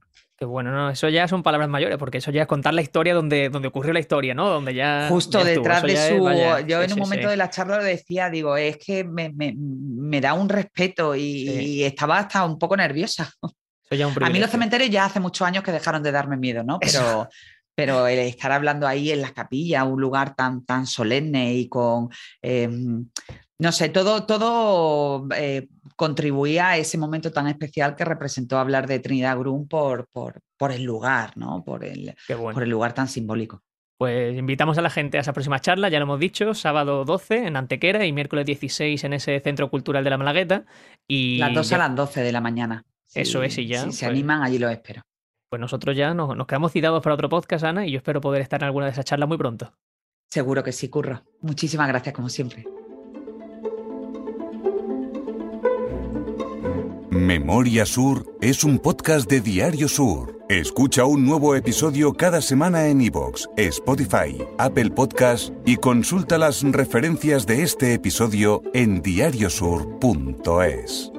bueno, 0.47 0.71
no, 0.71 0.89
eso 0.89 1.09
ya 1.09 1.27
son 1.27 1.43
palabras 1.43 1.69
mayores, 1.69 1.97
porque 1.97 2.19
eso 2.19 2.31
ya 2.31 2.43
es 2.43 2.47
contar 2.47 2.73
la 2.73 2.81
historia 2.81 3.13
donde, 3.13 3.49
donde 3.49 3.67
ocurrió 3.67 3.93
la 3.93 3.99
historia, 3.99 4.33
¿no? 4.33 4.49
Donde 4.49 4.73
ya. 4.73 5.07
Justo 5.09 5.43
detrás 5.43 5.83
de 5.83 5.95
su. 5.95 6.65
yo 6.67 6.81
en 6.81 6.93
un 6.93 6.99
momento 6.99 7.29
de 7.29 7.37
la 7.37 7.49
charla 7.49 7.77
lo 7.77 7.83
decía, 7.83 8.29
digo, 8.29 8.57
es 8.57 8.77
que 8.77 9.03
me, 9.03 10.21
da 10.21 10.33
un 10.33 10.49
respeto 10.49 11.15
y, 11.15 11.83
estaba 11.83 12.19
hasta 12.19 12.45
un 12.45 12.57
poco 12.57 12.77
nerviosa. 12.77 13.29
A 14.21 14.29
mí 14.29 14.39
los 14.39 14.49
cementerios 14.49 14.89
ya 14.89 15.05
hace 15.05 15.19
muchos 15.19 15.47
años 15.47 15.63
que 15.63 15.71
dejaron 15.71 16.01
de 16.01 16.11
darme 16.11 16.37
miedo, 16.37 16.63
¿no? 16.63 16.79
Pero. 16.79 17.29
Pero 17.75 18.05
el 18.05 18.19
estar 18.19 18.51
hablando 18.51 18.87
ahí 18.87 19.11
en 19.11 19.21
las 19.21 19.31
capillas, 19.31 19.83
un 19.83 19.99
lugar 19.99 20.35
tan, 20.35 20.63
tan 20.63 20.85
solemne 20.85 21.55
y 21.55 21.67
con, 21.67 22.09
em, 22.39 23.07
no 23.63 23.71
sé, 23.71 23.87
todo, 23.87 24.25
todo 24.25 25.25
eh, 25.37 25.69
contribuía 25.95 26.67
a 26.67 26.77
ese 26.77 26.97
momento 26.97 27.31
tan 27.31 27.47
especial 27.47 27.95
que 27.95 28.03
representó 28.03 28.57
hablar 28.57 28.87
de 28.87 28.99
Trinidad 28.99 29.37
Grum 29.37 29.69
por, 29.69 30.09
por, 30.11 30.41
por 30.57 30.73
el 30.73 30.83
lugar, 30.83 31.37
¿no? 31.37 31.63
Por 31.63 31.85
el, 31.85 32.13
por 32.27 32.61
el 32.61 32.69
lugar 32.69 32.93
tan 32.93 33.07
simbólico. 33.07 33.61
Pues 33.97 34.37
invitamos 34.37 34.77
a 34.77 34.81
la 34.81 34.89
gente 34.89 35.17
a 35.17 35.21
esa 35.21 35.31
próxima 35.31 35.61
charla, 35.61 35.87
ya 35.87 35.99
lo 35.99 36.03
hemos 36.03 36.19
dicho, 36.19 36.53
sábado 36.53 37.05
12 37.05 37.47
en 37.47 37.55
Antequera 37.55 38.05
y 38.05 38.11
miércoles 38.11 38.45
16 38.45 39.01
en 39.01 39.13
ese 39.13 39.39
Centro 39.39 39.69
Cultural 39.69 40.03
de 40.03 40.09
la 40.09 40.17
Malagueta. 40.17 40.65
Y 41.07 41.37
las 41.37 41.53
12 41.53 41.75
a 41.75 41.77
las 41.77 41.95
12 41.95 42.19
de 42.21 42.31
la 42.33 42.41
mañana. 42.41 42.83
Eso 43.15 43.43
es, 43.43 43.57
y 43.59 43.67
ya. 43.67 43.85
Si 43.85 43.93
se 43.93 44.05
pues 44.05 44.11
animan, 44.11 44.43
allí 44.43 44.59
los 44.59 44.73
espero. 44.73 45.03
Pues 45.49 45.61
nosotros 45.61 45.95
ya 45.95 46.13
nos, 46.13 46.35
nos 46.35 46.47
quedamos 46.47 46.73
citados 46.73 47.01
para 47.01 47.13
otro 47.13 47.29
podcast, 47.29 47.63
Ana, 47.63 47.87
y 47.87 47.91
yo 47.91 47.97
espero 47.99 48.19
poder 48.19 48.41
estar 48.41 48.59
en 48.61 48.65
alguna 48.65 48.87
de 48.87 48.91
esas 48.91 49.05
charlas 49.05 49.29
muy 49.29 49.37
pronto. 49.37 49.73
Seguro 50.29 50.63
que 50.63 50.73
sí, 50.73 50.89
Curro. 50.89 51.23
Muchísimas 51.39 51.87
gracias, 51.87 52.13
como 52.13 52.27
siempre. 52.27 52.65
Memoria 57.13 57.85
Sur 57.85 58.25
es 58.41 58.63
un 58.63 58.79
podcast 58.79 59.29
de 59.29 59.39
Diario 59.39 59.87
Sur. 59.87 60.39
Escucha 60.49 61.05
un 61.05 61.23
nuevo 61.23 61.55
episodio 61.55 62.13
cada 62.13 62.41
semana 62.41 62.87
en 62.87 63.01
iVoox, 63.01 63.45
Spotify, 63.55 64.43
Apple 64.57 64.89
Podcasts 64.89 65.53
y 65.63 65.75
consulta 65.75 66.39
las 66.39 66.63
referencias 66.63 67.45
de 67.45 67.61
este 67.61 67.93
episodio 67.93 68.63
en 68.73 69.03
diariosur.es. 69.03 71.11